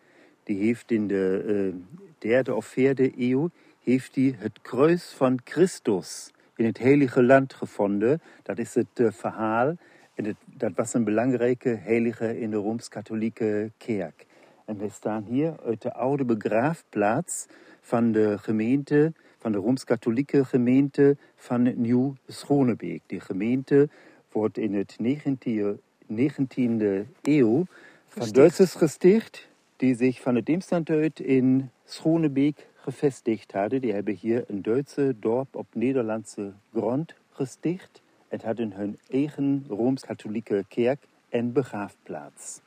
[0.43, 1.73] Die heeft in de uh,
[2.17, 3.49] derde of vierde eeuw
[3.83, 8.21] heeft die het kruis van Christus in het heilige land gevonden.
[8.43, 9.75] Dat is het uh, verhaal.
[10.13, 14.25] En het, dat was een belangrijke heilige in de Rooms-Katholieke kerk.
[14.65, 17.45] En wij staan hier uit de oude begraafplaats
[17.81, 19.13] van de gemeente,
[19.47, 23.01] van de Rooms-Katholieke gemeente van Nieuw-Schonebeek.
[23.05, 23.89] Die gemeente
[24.31, 25.79] wordt in het 19e,
[26.11, 27.65] 19e eeuw
[28.07, 33.81] van Duitsers gesticht, die zich van het Deemstand uit in Schonebeek gevestigd hadden.
[33.81, 38.01] Die hebben hier een Duitse dorp op Nederlandse grond gesticht.
[38.27, 42.61] Het hadden hun eigen Rooms-Katholieke kerk en begraafplaats.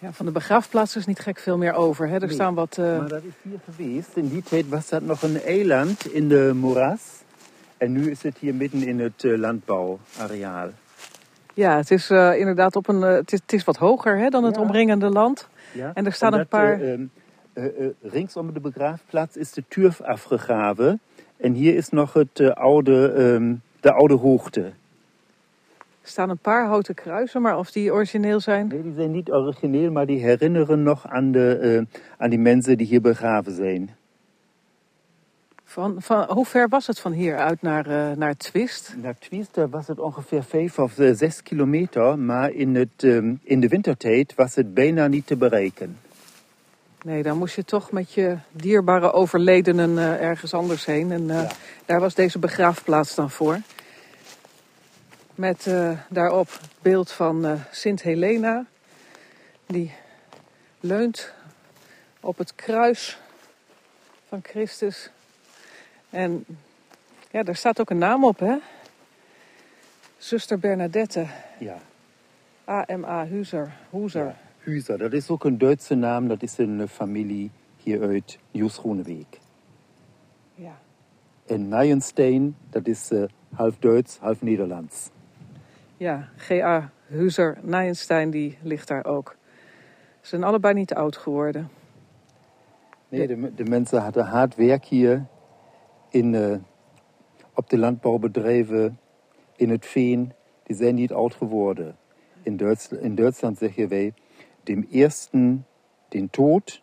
[0.00, 2.08] Ja, van de begraafplaats is niet gek veel meer over.
[2.08, 2.14] Hè?
[2.14, 2.78] Er Nee, staan wat...
[2.78, 4.08] eh, Maar dat is hier geweest.
[4.16, 7.00] In die tijd was dat nog een eiland in de moeras.
[7.76, 10.68] En nu is het hier midden in het eh, landbouwareaal.
[11.54, 13.00] Ja, het is eh, inderdaad op een.
[13.00, 14.60] het, is, het is wat hoger hè, dan het Ja.
[14.62, 15.48] omringende land.
[15.72, 15.90] Ja?
[15.94, 16.80] En er staan een paar.
[18.02, 21.00] ringsom de begraafplaats is de turf afgegraven.
[21.36, 24.72] En hier is nog het, oude, ehm, de oude hoogte.
[26.10, 28.66] Er staan een paar houten kruisen, maar of die origineel zijn.
[28.66, 32.76] Nee, die zijn niet origineel, maar die herinneren nog aan, de, eh, aan die mensen
[32.76, 33.90] die hier begraven zijn.
[35.64, 38.94] Van, van, hoe ver was het van hier uit naar, eh naar Twist?
[39.02, 43.68] Naar Twist was het ongeveer 5 of 6 kilometer, maar in, het, ehm, in de
[43.68, 45.96] wintertijd was het bijna niet te bereiken.
[47.04, 51.12] Nee, dan moest je toch met je dierbare overledenen eh, ergens anders heen.
[51.12, 51.50] En eh,
[51.84, 53.58] daar was deze begraafplaats dan voor.
[55.40, 58.66] Met eh, daarop het beeld van eh, Sint Helena.
[59.66, 59.92] Die
[60.80, 61.32] leunt
[62.20, 63.18] op het kruis
[64.28, 65.10] van Christus.
[66.10, 66.44] En
[67.30, 68.56] ja, daar staat ook een naam op, hè?
[70.18, 71.26] Zuster Bernadette.
[71.58, 71.78] Ja.
[72.68, 73.26] A.M.A.
[73.26, 73.72] Huzer.
[73.90, 74.34] Hoezer.
[74.58, 79.38] Hüser, dat is ook een Duitse naam, dat is een eh, familie hier uit Nieuw-Schonebeek.
[80.54, 80.78] Ja.
[81.46, 83.10] En Nijenstein, dat is
[83.54, 85.10] half Duits, half Nederlands.
[86.00, 86.92] Ja, G.A.
[87.06, 89.36] Huzer Nijenstein, die ligt daar ook.
[90.20, 91.68] Ze zijn allebei niet oud geworden.
[93.08, 95.26] Nee, de, de mensen hadden hard werk hier
[96.10, 96.56] in, eh,
[97.54, 98.98] op de landbouwbedrijven,
[99.56, 100.32] in het veen.
[100.62, 101.96] Die zijn niet oud geworden.
[102.42, 104.14] In, Duits, in Duitsland zeggen wij,
[104.62, 105.66] dem ersten
[106.08, 106.82] den Tod,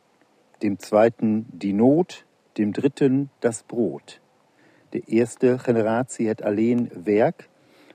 [0.58, 4.20] dem zweiten die Not, dem dritten das Brot.
[4.90, 7.50] De eerste generatie had alleen werk,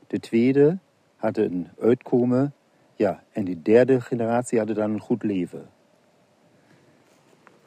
[0.07, 0.79] de tweede
[1.23, 2.55] had een uitkomen,
[2.97, 5.71] ja, en die derde generatie had dan een goed leven.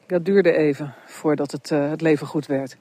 [0.05, 2.77] Dat duurde even voordat het, eh, het leven goed werd.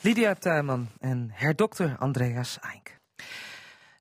[0.00, 2.98] Lydia Tuinman en herdokter Andreas Eink.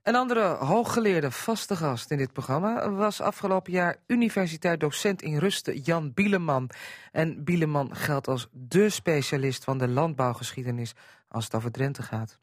[0.07, 5.79] Een andere hooggeleerde vaste gast in dit programma was afgelopen jaar universitair docent in Rusten
[5.79, 6.69] Jan Bieleman.
[7.11, 10.93] En Bieleman geldt als dé specialist van de landbouwgeschiedenis
[11.27, 12.39] als het over Drenthe gaat.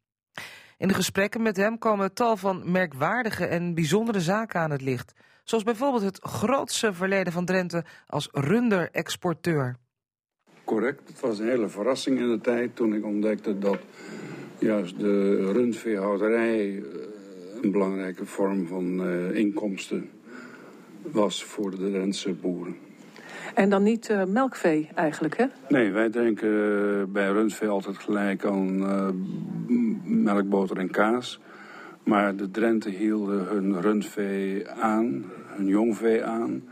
[0.78, 5.12] In de gesprekken met hem komen tal van merkwaardige en bijzondere zaken aan het licht.
[5.44, 9.76] Zoals bijvoorbeeld het grootste verleden van Drenthe als runderexporteur.
[10.64, 11.08] Correct.
[11.08, 13.78] Het was een hele verrassing in de tijd toen ik ontdekte dat
[14.58, 16.82] juist de rundveehouderij eh,
[17.62, 20.10] een belangrijke vorm van eh, inkomsten
[21.02, 22.76] was voor de Drentse boeren.
[23.54, 25.44] En dan niet eh, melkvee eigenlijk, hè?
[25.68, 29.08] Nee, wij denken eh, bij rundvee altijd gelijk aan eh,
[29.66, 31.40] m- melk, boter en kaas.
[32.04, 36.62] Maar de Drenten hielden hun rundvee aan, hun jongvee aan,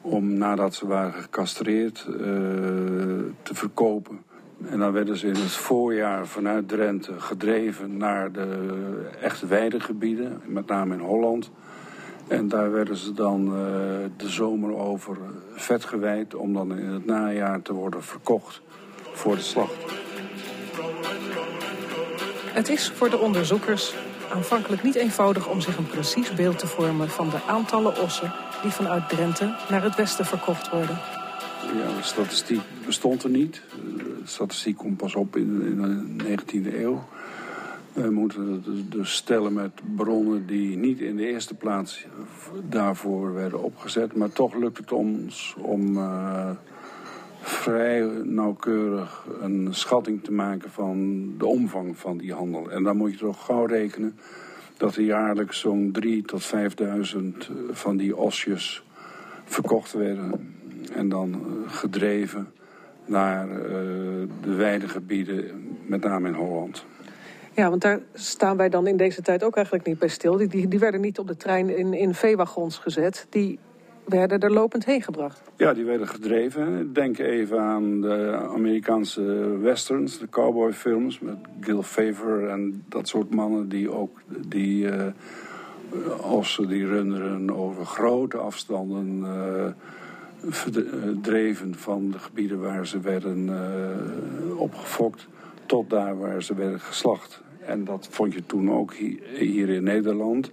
[0.00, 2.14] om nadat ze waren gecastreerd eh,
[3.42, 4.18] te verkopen.
[4.70, 8.48] En dan werden ze in het voorjaar vanuit Drenthe gedreven naar de
[9.20, 11.50] echte weidegebieden, met name in Holland.
[12.28, 13.52] En daar werden ze dan eh,
[14.16, 15.16] de zomer over
[15.54, 18.60] vet gewijd om dan in het najaar te worden verkocht
[19.12, 19.84] voor de slacht.
[22.52, 23.94] Het is voor de onderzoekers
[24.32, 28.70] aanvankelijk niet eenvoudig om zich een precies beeld te vormen van de aantallen ossen die
[28.70, 30.98] vanuit Drenthe naar het westen verkocht worden.
[31.62, 33.62] Ja, de statistiek bestond er niet.
[33.96, 37.04] De statistiek komt pas op in, in de 19e eeuw.
[38.02, 42.06] We moeten het dus- dus stellen met bronnen die niet in de eerste plaats
[42.68, 44.14] daarvoor werden opgezet.
[44.16, 46.50] Maar toch lukt het ons om eh,
[47.40, 52.70] vrij nauwkeurig een schatting te maken van de omvang van die handel.
[52.70, 54.18] En dan moet je toch gauw rekenen
[54.76, 58.82] dat er jaarlijks zo'n 3 tot 5000 van die osjes
[59.44, 60.56] verkocht werden.
[60.92, 62.48] En dan eh, gedreven
[63.06, 63.64] naar uh,
[64.42, 65.44] de weidegebieden,
[65.86, 66.84] met name in Holland.
[67.58, 70.36] Ja, want daar staan wij dan in deze tijd ook eigenlijk niet bij stil.
[70.36, 73.26] Die, die werden niet op de trein in, in veewagons gezet.
[73.30, 73.58] Die
[74.04, 75.42] werden er lopend heen gebracht.
[75.56, 76.92] Ja, die werden gedreven.
[76.92, 79.22] Denk even aan de Amerikaanse
[79.60, 81.18] westerns, de cowboyfilms...
[81.18, 85.06] met Gil Favor en dat soort mannen die ook die uh,
[86.30, 89.18] ossen die runderen over grote afstanden...
[89.18, 89.66] Uh,
[91.72, 95.26] van de gebieden waar ze werden uh, opgefokt
[95.66, 97.46] tot daar waar ze werden geslacht.
[97.68, 98.94] En dat vond je toen ook
[99.38, 100.50] hier in Nederland.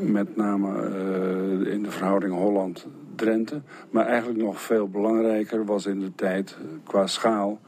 [0.00, 3.62] Met name uh, in de verhouding Holland-Drenthe.
[3.90, 7.60] Maar eigenlijk nog veel belangrijker was in de tijd qua schaal...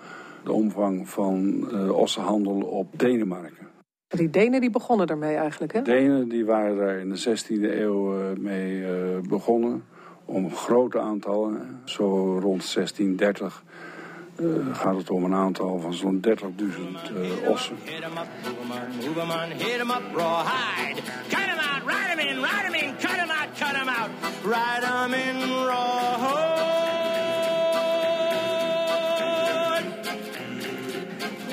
[0.45, 3.67] de omvang van uh, ossenhandel op Denemarken.
[4.09, 5.83] Die Denen die begonnen daarmee eigenlijk, hè?
[5.83, 8.85] Denen die waren daar in de 16e eeuw mee
[9.29, 9.83] begonnen
[10.25, 11.81] om grote aantallen.
[11.85, 12.05] Zo
[12.39, 13.65] rond 1630
[14.43, 16.33] uh, gaat het om een aantal van zo'n 30.000
[17.17, 17.77] uh, ossen.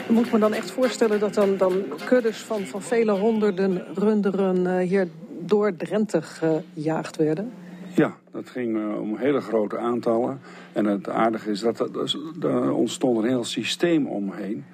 [0.08, 4.66] Je moet me dan echt voorstellen dat dan, dan kuddes van, van vele honderden runderen
[4.66, 5.08] uh, hier
[5.40, 7.52] door Drenthe gejaagd werden?
[7.96, 10.40] Ja, dat ging uh, om hele grote aantallen.
[10.74, 14.66] En het aardige is dat er, er ontstond een heel systeem omheen.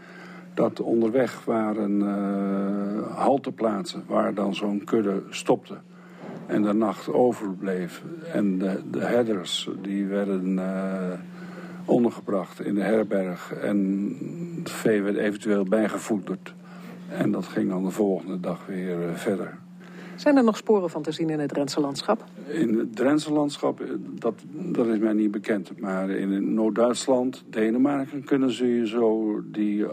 [0.53, 5.75] Dat onderweg waren uh, halteplaatsen waar dan zo'n kudde stopte.
[6.45, 8.03] En de nacht overbleef.
[8.33, 11.11] En de, de herders die werden uh,
[11.85, 13.53] ondergebracht in de herberg.
[13.53, 14.09] En
[14.59, 16.53] het vee werd eventueel bijgevoederd.
[17.09, 19.57] En dat ging dan de volgende dag weer verder.
[20.15, 22.23] Zijn er nog sporen van te zien in het Drentse landschap?
[22.47, 25.79] In het Drentse landschap, dat, dat is mij niet bekend.
[25.79, 29.85] Maar in Noord-Duitsland, Denemarken kunnen ze zo die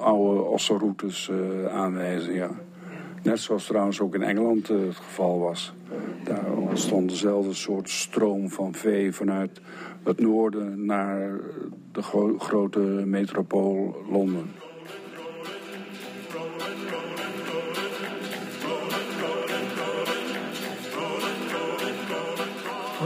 [0.00, 2.50] oude ossenroutes uh, aanwijzen, ja.
[3.22, 5.72] Net zoals trouwens ook in Engeland het geval was.
[6.24, 9.60] Daar ontstond dezelfde soort stroom van vee vanuit
[10.02, 11.40] het noorden naar
[11.92, 14.50] de gro grote metropool Londen.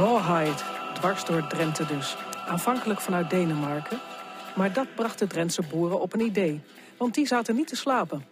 [0.03, 0.63] Rawhide,
[0.95, 2.17] dwars door Drenthe dus.
[2.47, 4.01] Aanvankelijk vanuit Denemarken.
[4.57, 6.61] Maar dat bracht de Drentse boeren op een idee.
[6.97, 8.25] Want die zaten niet te slapen.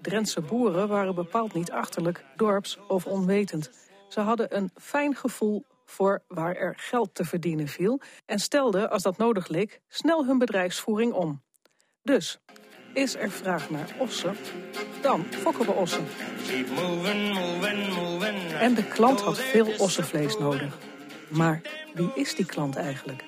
[0.00, 3.70] Drentse boeren waren bepaald niet achterlijk, dorps of onwetend.
[4.08, 8.00] Ze hadden een fijn gevoel voor waar er geld te verdienen viel...
[8.26, 11.42] en stelden, als dat nodig leek, snel hun bedrijfsvoering om.
[12.02, 12.40] Dus,
[12.94, 14.36] is er vraag naar ossen,
[15.02, 16.06] dan fokken we ossen.
[18.60, 20.78] En de klant had veel ossenvlees nodig.
[21.30, 21.60] Maar
[21.94, 23.24] wie is die klant eigenlijk?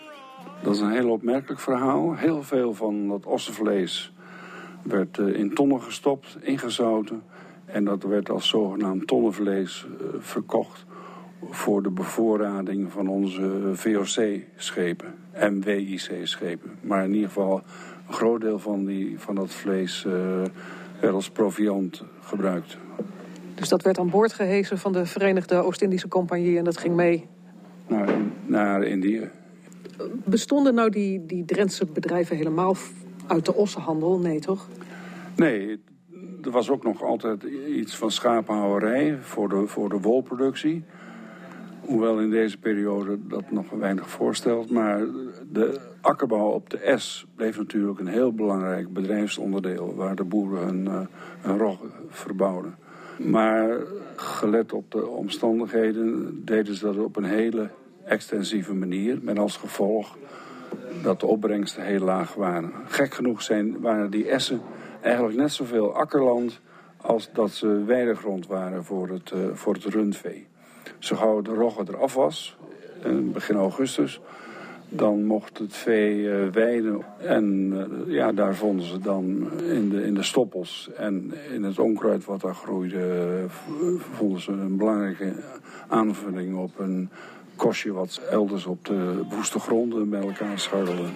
[0.62, 2.14] Dat is een heel opmerkelijk verhaal.
[2.14, 4.12] Heel veel van dat ossenvlees
[4.82, 7.22] werd in tonnen gestopt, ingezouten.
[7.64, 9.86] En dat werd als zogenaamd tonnenvlees
[10.18, 10.84] verkocht
[11.50, 16.70] voor de bevoorrading van onze VOC-schepen en WIC-schepen.
[16.80, 17.62] Maar in ieder geval
[18.08, 20.12] een groot deel van, die, van dat vlees uh,
[21.00, 22.76] werd als proviant gebruikt.
[23.54, 27.28] Dus dat werd aan boord gehesen van de Verenigde Oost-Indische Compagnie en dat ging mee?
[27.92, 28.08] Naar,
[28.46, 29.30] naar Indië.
[30.24, 32.76] Bestonden nou die, die Drentse bedrijven helemaal
[33.26, 34.18] uit de ossenhandel?
[34.18, 34.68] Nee, toch?
[35.36, 35.80] Nee,
[36.42, 40.84] er was ook nog altijd iets van schapenhouderij voor de, voor de wolproductie.
[41.80, 44.70] Hoewel in deze periode dat nog weinig voorstelt.
[44.70, 45.06] Maar
[45.52, 49.94] de akkerbouw op de S bleef natuurlijk een heel belangrijk bedrijfsonderdeel...
[49.94, 51.00] waar de boeren hun, uh,
[51.40, 52.74] hun rog verbouwden.
[53.18, 53.78] Maar
[54.16, 57.70] gelet op de omstandigheden deden ze dat op een hele
[58.04, 59.18] extensieve manier.
[59.22, 60.16] Met als gevolg
[61.02, 62.72] dat de opbrengsten heel laag waren.
[62.86, 64.60] Gek genoeg zijn, waren die essen
[65.00, 66.60] eigenlijk net zoveel akkerland...
[66.96, 70.46] als dat ze weidegrond waren voor het, uh, voor het rundvee.
[70.98, 72.56] Zo gauw de rogge eraf was,
[73.32, 74.20] begin augustus,
[74.88, 77.02] dan mocht het vee uh, weiden.
[77.18, 77.74] En
[78.06, 82.40] ja, daar vonden ze dan in de, in de stoppels en in het onkruid wat
[82.40, 83.44] daar groeide,
[84.14, 85.32] vonden ze een belangrijke
[85.88, 86.78] aanvulling op
[87.52, 91.08] een kostje wat elders op de woeste gronden bij elkaar scharrelde.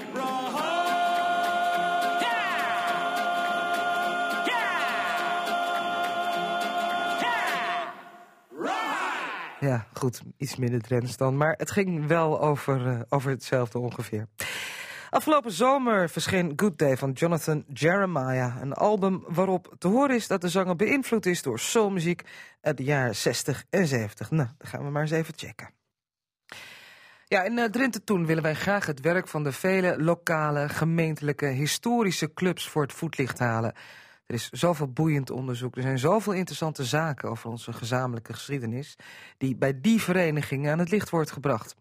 [9.60, 11.36] Ja, goed, iets minder Drents dan.
[11.36, 14.26] Maar het ging wel over, uh, over hetzelfde ongeveer.
[15.10, 18.60] Afgelopen zomer verscheen Good Day van Jonathan Jeremiah.
[18.60, 22.22] Een album waarop te horen is dat de zanger beïnvloed is door soulmuziek
[22.60, 24.30] uit de jaren 60 en 70.
[24.30, 25.75] Nou, dan gaan we maar eens even checken.
[27.28, 31.46] Ja, in uh, Drenthe Toen willen wij graag het werk van de vele lokale, gemeentelijke,
[31.46, 33.74] historische clubs voor het voetlicht halen.
[34.26, 38.96] Er is zoveel boeiend onderzoek, er zijn zoveel interessante zaken over onze gezamenlijke geschiedenis,
[39.38, 41.74] die bij die verenigingen aan het licht wordt gebracht.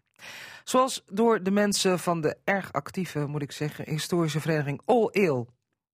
[0.64, 5.48] Zoals door de mensen van de erg actieve, moet ik zeggen, historische vereniging All Eel.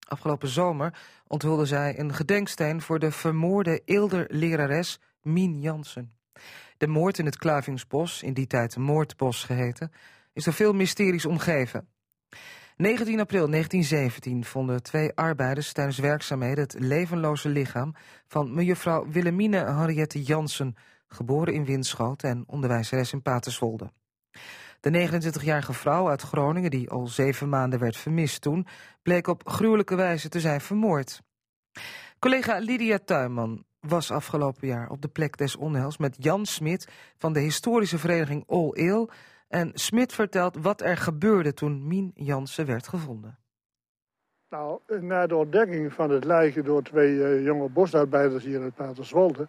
[0.08, 6.12] Afgelopen zomer onthulden zij een gedenksteen voor de vermoorde Eelder-lerares Mien Jansen.
[6.82, 9.92] De moord in het Klavingsbos, in die tijd Moordbos geheten,
[10.32, 11.88] is door veel mysteries omgeven.
[12.76, 17.94] 19 april 1917 vonden twee arbeiders tijdens werkzaamheden het levenloze lichaam
[18.26, 20.76] van mevrouw Willemine Henriette Jansen,
[21.08, 23.92] geboren in Winschoten en onderwijzeres in Paterswolde.
[24.80, 28.66] De 29-jarige vrouw uit Groningen, die al zeven maanden werd vermist toen,
[29.02, 31.22] bleek op gruwelijke wijze te zijn vermoord.
[32.18, 37.32] Collega Lydia Tuinman was afgelopen jaar op de plek des onheils met Jan Smit van
[37.32, 39.10] de historische vereniging All Eel.
[39.48, 43.38] En Smit vertelt wat er gebeurde toen Mien Jansen werd gevonden.
[44.50, 49.48] Nou, na de ontdekking van het lijken door twee uh, jonge bosarbeiders hier het Paterswolde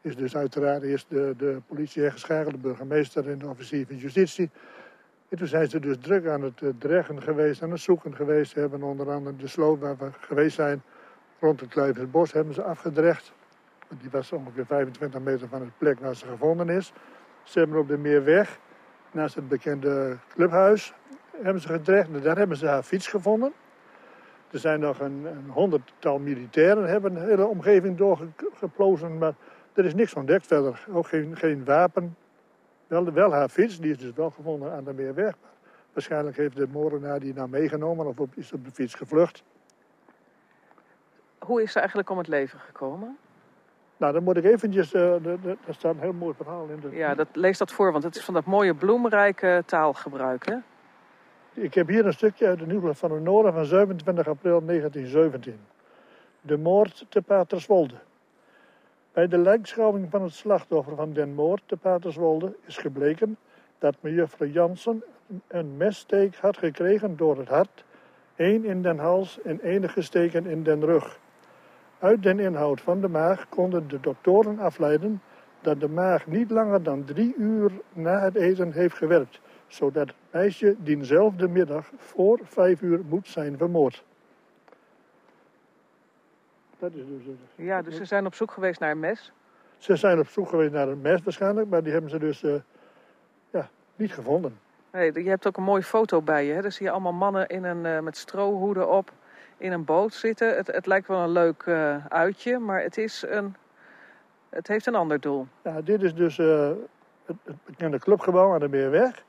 [0.00, 4.50] is dus uiteraard eerst de, de politie geschakeld, de burgemeester en de officier van justitie.
[5.28, 8.52] En toen zijn ze dus druk aan het uh, dreggen geweest, aan het zoeken geweest.
[8.52, 10.82] Ze hebben onder andere de sloot waar we geweest zijn,
[11.40, 13.32] rond het Kluiversbos, hebben ze afgedrecht.
[14.00, 16.92] Die was ongeveer 25 meter van het plek waar ze gevonden is.
[17.42, 18.58] Ze hebben op de Meerweg,
[19.10, 20.94] naast het bekende clubhuis,
[21.42, 22.22] hebben ze gedreigd.
[22.22, 23.52] Daar hebben ze haar fiets gevonden.
[24.50, 29.34] Er zijn nog een, honderdtal militairen, hebben de hele omgeving doorgeplozen, maar
[29.72, 30.86] er is niks ontdekt verder.
[30.92, 32.16] Ook geen, geen wapen.
[32.86, 35.34] Wel, wel haar fiets, die is dus wel gevonden aan de Meerweg.
[35.92, 39.42] Waarschijnlijk heeft de moordenaar die nou meegenomen of is op de fiets gevlucht.
[41.38, 43.18] Hoe is ze eigenlijk om het leven gekomen?
[43.96, 44.94] Nou, dan moet ik eventjes...
[44.94, 46.80] Uh, daar staat een heel mooi verhaal in.
[46.80, 46.96] De...
[46.96, 50.56] Ja, dat, lees dat voor, want het is van dat mooie bloemrijke taalgebruik, hè?
[51.54, 55.60] Ik heb hier een stukje uit de Nieuwsblad van het Noorden van 27 april 1917.
[56.40, 57.94] De moord te Paterswolde.
[59.12, 63.36] Bij de lijkschouwing van het slachtoffer van den moord te Paterswolde is gebleken
[63.78, 65.04] dat mejuffrouw Jansen
[65.48, 67.84] een messteek had gekregen door het hart,
[68.36, 71.18] één in den hals en enige steken in den rug.
[72.04, 75.22] Uit den inhoud van de maag konden de doktoren afleiden
[75.60, 80.16] dat de maag niet langer dan drie uur na het eten heeft gewerkt, zodat het
[80.30, 84.04] meisje diezelfde middag voor vijf uur moet zijn vermoord.
[86.78, 87.34] Dat is dus...
[87.54, 89.32] Ja, dus ze zijn op zoek geweest naar een mes?
[89.78, 92.54] Ze zijn op zoek geweest naar een mes waarschijnlijk, maar die hebben ze dus uh,
[93.50, 94.58] ja, niet gevonden.
[94.92, 96.52] Nee, je hebt ook een mooie foto bij je.
[96.52, 96.62] Hè?
[96.62, 99.12] Daar zie je allemaal mannen in een, uh, met strohoeden op
[99.64, 100.56] in een boot zitten.
[100.56, 103.54] Het, het lijkt wel een leuk uh, uitje, maar het, is een,
[104.48, 105.46] het heeft een ander doel.
[105.62, 106.76] Ja, dit is dus het,
[107.44, 109.24] het bekende clubgebouw aan de Meerweg.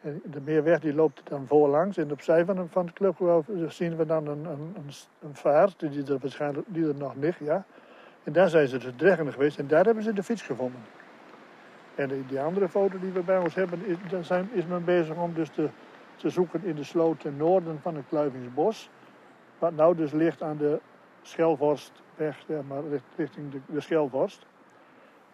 [0.00, 1.96] En de Meerweg die loopt dan voorlangs.
[1.96, 4.74] En opzij van, van het clubgebouw zien we dan een, een,
[5.20, 7.38] een, vaart die er waarschijnlijk die er nog ligt.
[7.38, 7.64] Ja.
[8.24, 10.80] En daar zijn ze dus dreigende geweest en daar hebben ze de fiets gevonden.
[11.94, 15.16] En die andere foto die we bij ons hebben, is, dan zijn, is men bezig
[15.16, 15.68] om dus te,
[16.16, 18.90] te zoeken in de sloot ten noorden van het Kluivingsbos.
[19.60, 20.80] Wat nou dus ligt aan de
[21.22, 22.82] Schelvorstweg, ja, maar
[23.16, 24.46] richting de, de Schelvorst.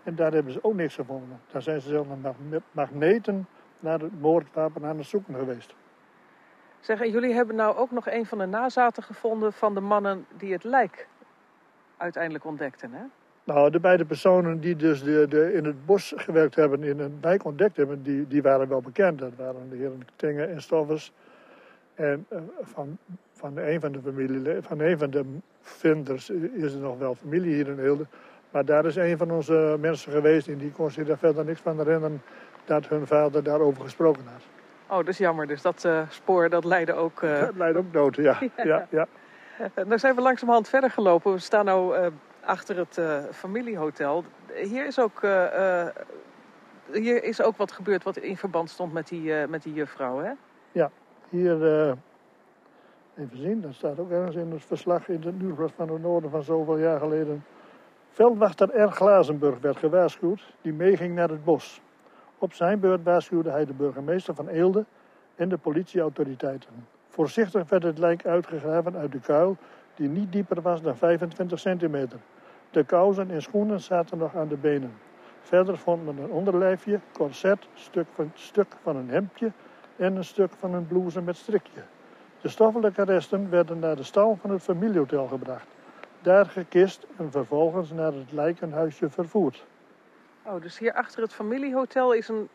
[0.03, 1.41] En daar hebben ze ook niks gevonden.
[1.53, 2.07] Daar zijn ze zelf
[2.49, 3.47] met magneten
[3.81, 5.75] naar het moordwapen aan het zoeken geweest.
[6.81, 10.27] Zeg, en jullie hebben nou ook nog een van de nazaten gevonden van de mannen
[10.37, 11.09] die het lijk
[11.97, 13.03] uiteindelijk ontdekten, hè?
[13.45, 17.19] Nou, de beide personen die dus de, de, in het bos gewerkt hebben, in een
[17.21, 19.19] lijk ontdekt hebben, die, die waren wel bekend.
[19.19, 21.13] Dat waren de heren Tenge en Stoffers.
[21.97, 22.99] En uh, van,
[23.33, 25.25] van een van de familie, van een van de
[25.61, 28.07] vinders is er nog wel familie hier in Hilde.
[28.51, 31.61] Maar daar is een van onze mensen geweest en die kon zich daar verder niks
[31.61, 32.23] van herinneren
[32.65, 34.43] dat hun vader daarover gesproken had.
[34.87, 35.47] Oh, dat is jammer.
[35.47, 37.23] Dus dat uh, spoor dat leidde ook...
[37.23, 37.41] Uh...
[37.41, 38.39] Dat leidde ook dood, ja.
[38.57, 38.87] ja.
[38.91, 39.07] ja,
[39.75, 39.85] ja.
[39.85, 41.33] Dan zijn we langzamerhand verder gelopen.
[41.33, 42.07] We staan nu uh,
[42.41, 43.01] achter het
[43.33, 44.25] familiehotel.
[44.55, 45.21] Hier is ook...
[46.93, 50.31] hier is ook wat gebeurd wat in verband stond met die, met die juffrouw, hè?
[50.73, 50.91] Ja,
[51.29, 51.97] hier...
[53.17, 56.31] even zien, dat staat ook ergens in het verslag in het Nieuwsblad van het Noorden
[56.31, 57.45] van zoveel jaar geleden.
[58.09, 58.91] Veldwachter R.
[58.91, 61.81] Glazenburg werd gewaarschuwd, die meeging naar het bos.
[62.39, 64.85] Op zijn beurt waarschuwde hij de burgemeester van Eelde
[65.35, 66.87] en de politieautoriteiten.
[67.09, 69.57] Voorzichtig werd het lijk uitgegraven uit de kuil,
[69.95, 72.19] die niet dieper was dan 25 centimeter.
[72.71, 74.93] De kousen en schoenen zaten nog aan de benen.
[75.41, 79.53] Verder vond men een onderlijfje, corset, stuk van, stuk van een hemdje
[79.97, 81.81] en een stuk van een blouse met strikje.
[82.41, 85.67] De stoffelijke resten werden naar de stal van het familiehotel gebracht.
[86.21, 89.65] Daar gekist en vervolgens naar het lijkenhuisje vervoerd.
[90.43, 92.49] Oh, dus hier achter het familiehotel is een,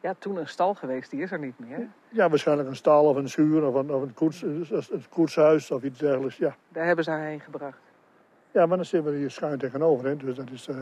[0.00, 1.10] ja, toen een stal geweest.
[1.10, 1.88] Die is er niet meer.
[2.08, 5.82] Ja, waarschijnlijk een stal of een schuur of een, of een, koets, een koetshuis of
[5.82, 6.54] iets dergelijks, ja.
[6.68, 7.80] Daar hebben ze haar heen gebracht.
[8.50, 10.68] Ja, maar dan zitten we hier schuin tegenover, hè, dus dat is...
[10.68, 10.76] Uh,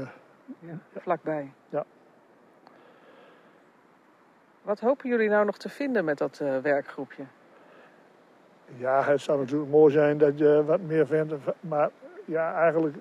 [0.58, 1.52] ja, vlakbij.
[1.68, 1.84] Ja.
[4.62, 7.22] Wat hopen jullie nou nog te vinden met dat uh, werkgroepje?
[8.76, 11.34] Ja, het zou natuurlijk mooi zijn dat je wat meer vindt.
[11.60, 11.90] Maar
[12.24, 12.96] ja, eigenlijk,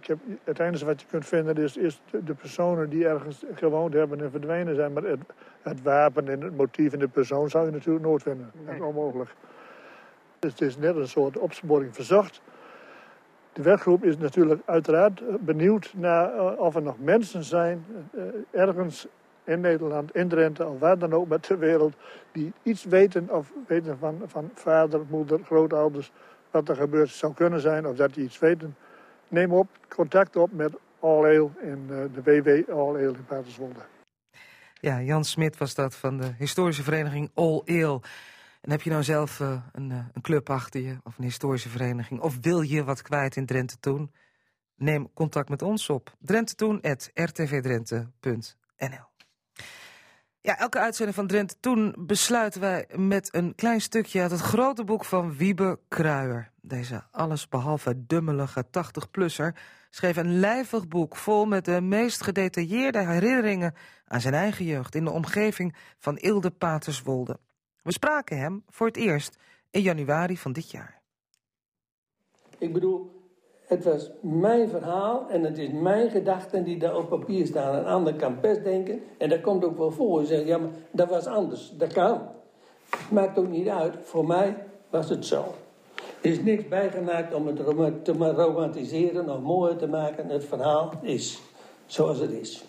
[0.00, 3.92] ik heb, het enige wat je kunt vinden is, is de personen die ergens gewoond
[3.92, 4.92] hebben en verdwenen zijn.
[4.92, 5.20] Maar het,
[5.62, 8.50] het wapen en het motief en de persoon zou je natuurlijk nooit vinden.
[8.66, 9.30] Dat is onmogelijk.
[10.38, 12.42] Dus het is net een soort opsporing verzocht.
[13.52, 17.84] De werkgroep is natuurlijk uiteraard benieuwd naar of er nog mensen zijn
[18.50, 19.08] ergens
[19.44, 21.94] in Nederland, in Drenthe of waar dan ook met de wereld,
[22.32, 26.12] die iets weten of weten van, van vader, moeder, grootouders,
[26.50, 28.76] wat er gebeurd zou kunnen zijn of dat die iets weten.
[29.28, 33.80] Neem op, contact op met All Ale in uh, de WW All Ale in Paterswolde.
[34.80, 38.00] Ja, Jan Smit was dat van de historische vereniging All Ale.
[38.60, 41.68] En heb je nou zelf uh, een, uh, een club achter je of een historische
[41.68, 42.20] vereniging...
[42.20, 44.12] of wil je wat kwijt in Drenthe Toen?
[44.76, 49.11] Neem contact met ons op drentettoen.rtvdrenthe.nl
[50.42, 54.84] ja, elke uitzending van Drenthe Toen besluiten wij met een klein stukje uit het grote
[54.84, 56.50] boek van Wiebe Kruijer.
[56.60, 59.52] Deze allesbehalve dummelige 80-plusser
[59.90, 63.74] schreef een lijvig boek vol met de meest gedetailleerde herinneringen
[64.06, 67.38] aan zijn eigen jeugd in de omgeving van Ilde Paterswolde.
[67.82, 69.36] We spraken hem voor het eerst
[69.70, 71.00] in januari van dit jaar.
[72.58, 73.21] Ik bedoel,
[73.72, 77.74] het was mijn verhaal en het is mijn gedachten die daar op papier staan.
[77.74, 80.20] Een ander kan best denken, en dat komt ook wel voor.
[80.20, 81.72] Je zegt, ja, maar dat was anders.
[81.76, 82.20] Dat kan.
[82.90, 83.94] Het maakt ook niet uit.
[84.02, 84.56] Voor mij
[84.90, 85.44] was het zo.
[86.20, 87.56] Er is niks bijgemaakt om het
[88.04, 90.28] te romantiseren of mooier te maken.
[90.28, 91.40] Het verhaal is
[91.86, 92.64] zoals het is.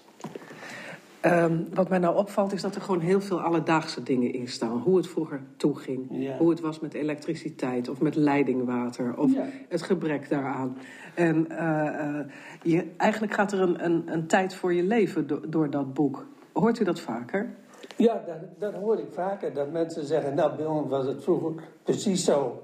[1.26, 4.80] Um, wat mij nou opvalt is dat er gewoon heel veel alledaagse dingen in staan.
[4.80, 6.08] Hoe het vroeger toeging.
[6.10, 6.38] Ja.
[6.38, 9.18] Hoe het was met elektriciteit of met leidingwater.
[9.18, 9.46] Of ja.
[9.70, 10.78] het gebrek daaraan.
[11.16, 12.20] En uh, uh,
[12.64, 16.26] je, eigenlijk gaat er een, een, een, tijd voor je leven do door dat boek.
[16.54, 17.56] Hoort u dat vaker?
[17.96, 19.54] Ja, dat, dat hoor ik vaker.
[19.54, 22.62] Dat mensen zeggen, nou bij ons was het vroeger precies zo.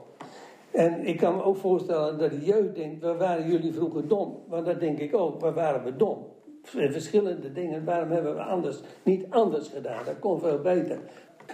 [0.71, 4.37] En ik kan me ook voorstellen dat de jeugd denkt, waar waren jullie vroeger dom?
[4.47, 6.37] Want dat denk ik ook, waar waren we dom?
[6.69, 7.85] Verschillende dingen.
[7.85, 10.05] Waarom hebben we anders, niet anders gedaan?
[10.05, 10.97] Dat kon veel beter.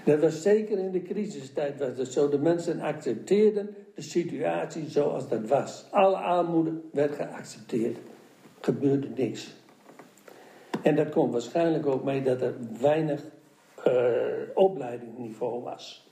[0.05, 2.29] Dat was zeker in de crisistijd was het zo.
[2.29, 5.85] De mensen accepteerden de situatie zoals dat was.
[5.91, 7.97] Alle armoede werd geaccepteerd.
[8.61, 9.53] Gebeurde niks.
[10.81, 13.21] En dat komt waarschijnlijk ook mee dat er weinig
[13.87, 13.93] uh,
[14.53, 16.09] opleidingsniveau was.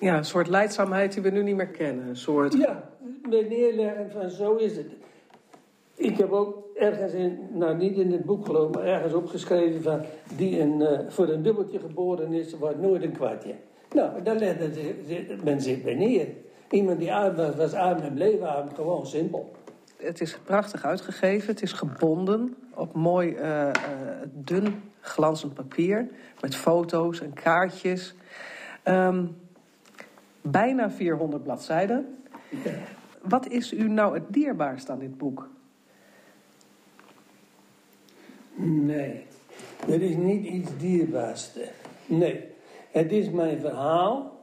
[0.00, 2.08] Ja, een soort leidzaamheid die we nu niet meer kennen.
[2.08, 2.54] Een soort...
[2.54, 2.90] Ja,
[3.28, 4.86] neerleggen van zo is het.
[6.00, 10.00] Ik heb ook ergens in, nou niet in het boek geloof, maar ergens opgeschreven van
[10.36, 13.54] die een, uh, voor een dubbeltje geboren is, wordt nooit een kwartje.
[13.94, 14.94] Nou, daar legde
[15.44, 16.26] men zich bij neer.
[16.70, 19.52] Iemand die arm was, was arm en bleef arm, gewoon simpel.
[19.96, 23.72] Het is prachtig uitgegeven, het is gebonden op mooi uh, uh,
[24.32, 26.08] dun glanzend papier
[26.40, 28.14] met foto's en kaartjes.
[28.84, 29.36] Um,
[30.42, 32.18] bijna 400 bladzijden.
[32.64, 32.70] Ja.
[33.22, 35.48] Wat is u nou het dierbaarst aan dit boek?
[38.54, 39.26] Nee,
[39.88, 41.50] er is niet iets dierbaars.
[42.06, 42.44] Nee,
[42.90, 44.38] het is mijn verhaal.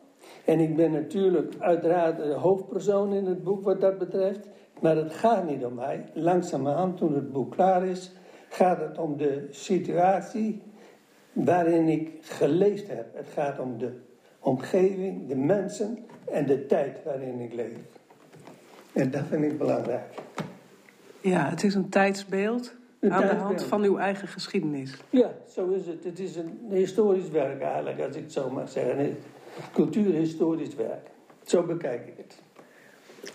[0.45, 4.47] En ik ben natuurlijk uiteraard de hoofdpersoon in het boek wat dat betreft.
[4.81, 6.05] Maar het gaat niet om mij.
[6.13, 8.11] Langzamerhand, toen het boek klaar is,
[8.49, 10.61] gaat het om de situatie
[11.33, 13.15] waarin ik geleefd heb.
[13.15, 13.91] Het gaat om de
[14.39, 15.97] omgeving, de mensen
[16.31, 17.77] en de tijd waarin ik leef.
[18.93, 20.13] En dat vind ik belangrijk.
[21.21, 24.97] Ja, het is een tijdsbeeld aan de hand van uw eigen geschiedenis.
[25.09, 26.03] Ja, zo is het.
[26.03, 28.99] Het is een historisch werk eigenlijk, als ik het zo mag zeggen.
[28.99, 29.17] Een
[29.73, 31.07] cultuurhistorisch werk.
[31.43, 32.41] Zo bekijk ik het.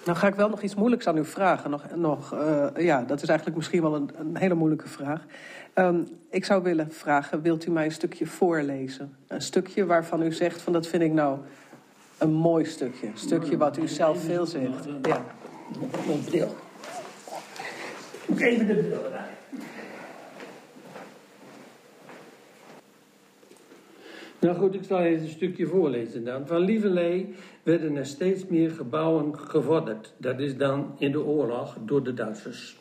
[0.04, 1.70] Nou ga ik wel nog iets moeilijks aan u vragen.
[1.70, 5.24] Nog, nog, uh, ja, dat is eigenlijk misschien wel een, een hele moeilijke vraag.
[5.74, 9.16] Um, ik zou willen vragen, wilt u mij een stukje voorlezen?
[9.26, 11.38] Een stukje waarvan u zegt, van dat vind ik nou
[12.18, 13.06] een mooi stukje.
[13.06, 14.84] Een stukje wat u zelf veel zegt.
[15.02, 15.24] Ja.
[16.06, 16.54] Mijn bril.
[18.32, 19.00] Moet even de bril.
[24.40, 26.46] Nou goed, ik zal even een stukje voorlezen dan.
[26.46, 30.14] Van Lieverlee werden er steeds meer gebouwen gevorderd.
[30.16, 32.76] Dat is dan in de oorlog door de Duitsers.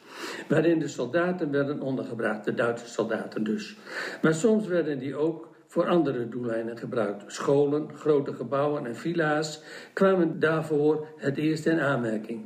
[0.47, 3.77] Waarin de soldaten werden ondergebracht, de Duitse soldaten dus.
[4.21, 7.33] Maar soms werden die ook voor andere doeleinden gebruikt.
[7.33, 9.63] Scholen, grote gebouwen en villa's
[9.93, 12.45] kwamen daarvoor het eerst in aanmerking.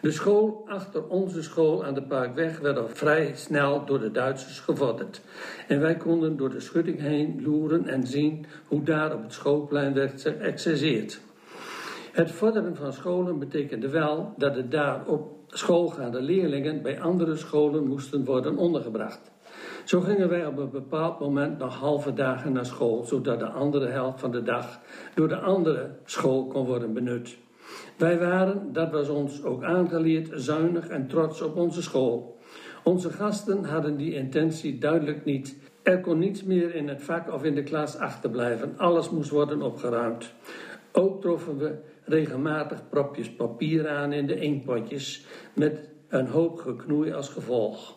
[0.00, 4.60] De school achter onze school aan de Parkweg werd al vrij snel door de Duitsers
[4.60, 5.20] gevorderd.
[5.68, 9.94] En wij konden door de schutting heen loeren en zien hoe daar op het schoolplein
[9.94, 11.20] werd geëxerceerd.
[12.12, 17.86] Het vorderen van scholen betekende wel dat de daar op schoolgaande leerlingen bij andere scholen
[17.86, 19.30] moesten worden ondergebracht.
[19.84, 23.86] Zo gingen wij op een bepaald moment nog halve dagen naar school, zodat de andere
[23.86, 24.80] helft van de dag
[25.14, 27.36] door de andere school kon worden benut.
[27.96, 32.38] Wij waren, dat was ons ook aangeleerd, zuinig en trots op onze school.
[32.84, 35.56] Onze gasten hadden die intentie duidelijk niet.
[35.82, 38.74] Er kon niets meer in het vak of in de klas achterblijven.
[38.76, 40.32] Alles moest worden opgeruimd.
[40.92, 41.74] Ook troffen we
[42.04, 47.96] regelmatig propjes papier aan in de inkpotjes met een hoop geknoei als gevolg.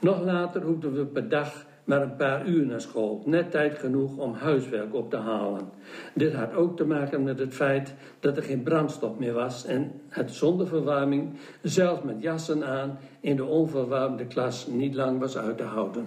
[0.00, 3.22] Nog later hoefden we per dag maar een paar uur naar school.
[3.24, 5.68] Net tijd genoeg om huiswerk op te halen.
[6.14, 9.92] Dit had ook te maken met het feit dat er geen brandstof meer was en
[10.08, 15.56] het zonder verwarming, zelfs met jassen aan, in de onverwarmde klas niet lang was uit
[15.56, 16.06] te houden.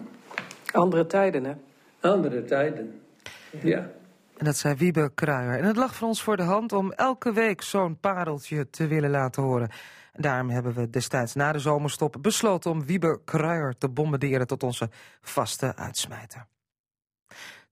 [0.72, 1.54] Andere tijden, hè?
[2.00, 2.94] Andere tijden,
[3.62, 3.90] ja.
[4.38, 5.60] En dat zei Wiebe Kruijer.
[5.60, 9.10] En het lag voor ons voor de hand om elke week zo'n pareltje te willen
[9.10, 9.70] laten horen.
[10.14, 14.90] Daarom hebben we destijds na de zomerstop besloten om Wiebe Kruijer te bombarderen tot onze
[15.22, 16.48] vaste uitsmijter.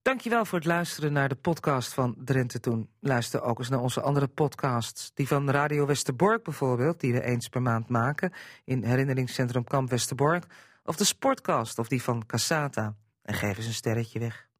[0.01, 2.89] Dankjewel voor het luisteren naar de podcast van Drenthe Toen.
[2.99, 5.11] Luister ook eens naar onze andere podcasts.
[5.13, 8.33] Die van Radio Westerbork bijvoorbeeld, die we eens per maand maken...
[8.63, 10.45] in herinneringscentrum Kamp Westerbork.
[10.83, 12.95] Of de Sportcast of die van Cassata.
[13.21, 14.50] En geef eens een sterretje weg.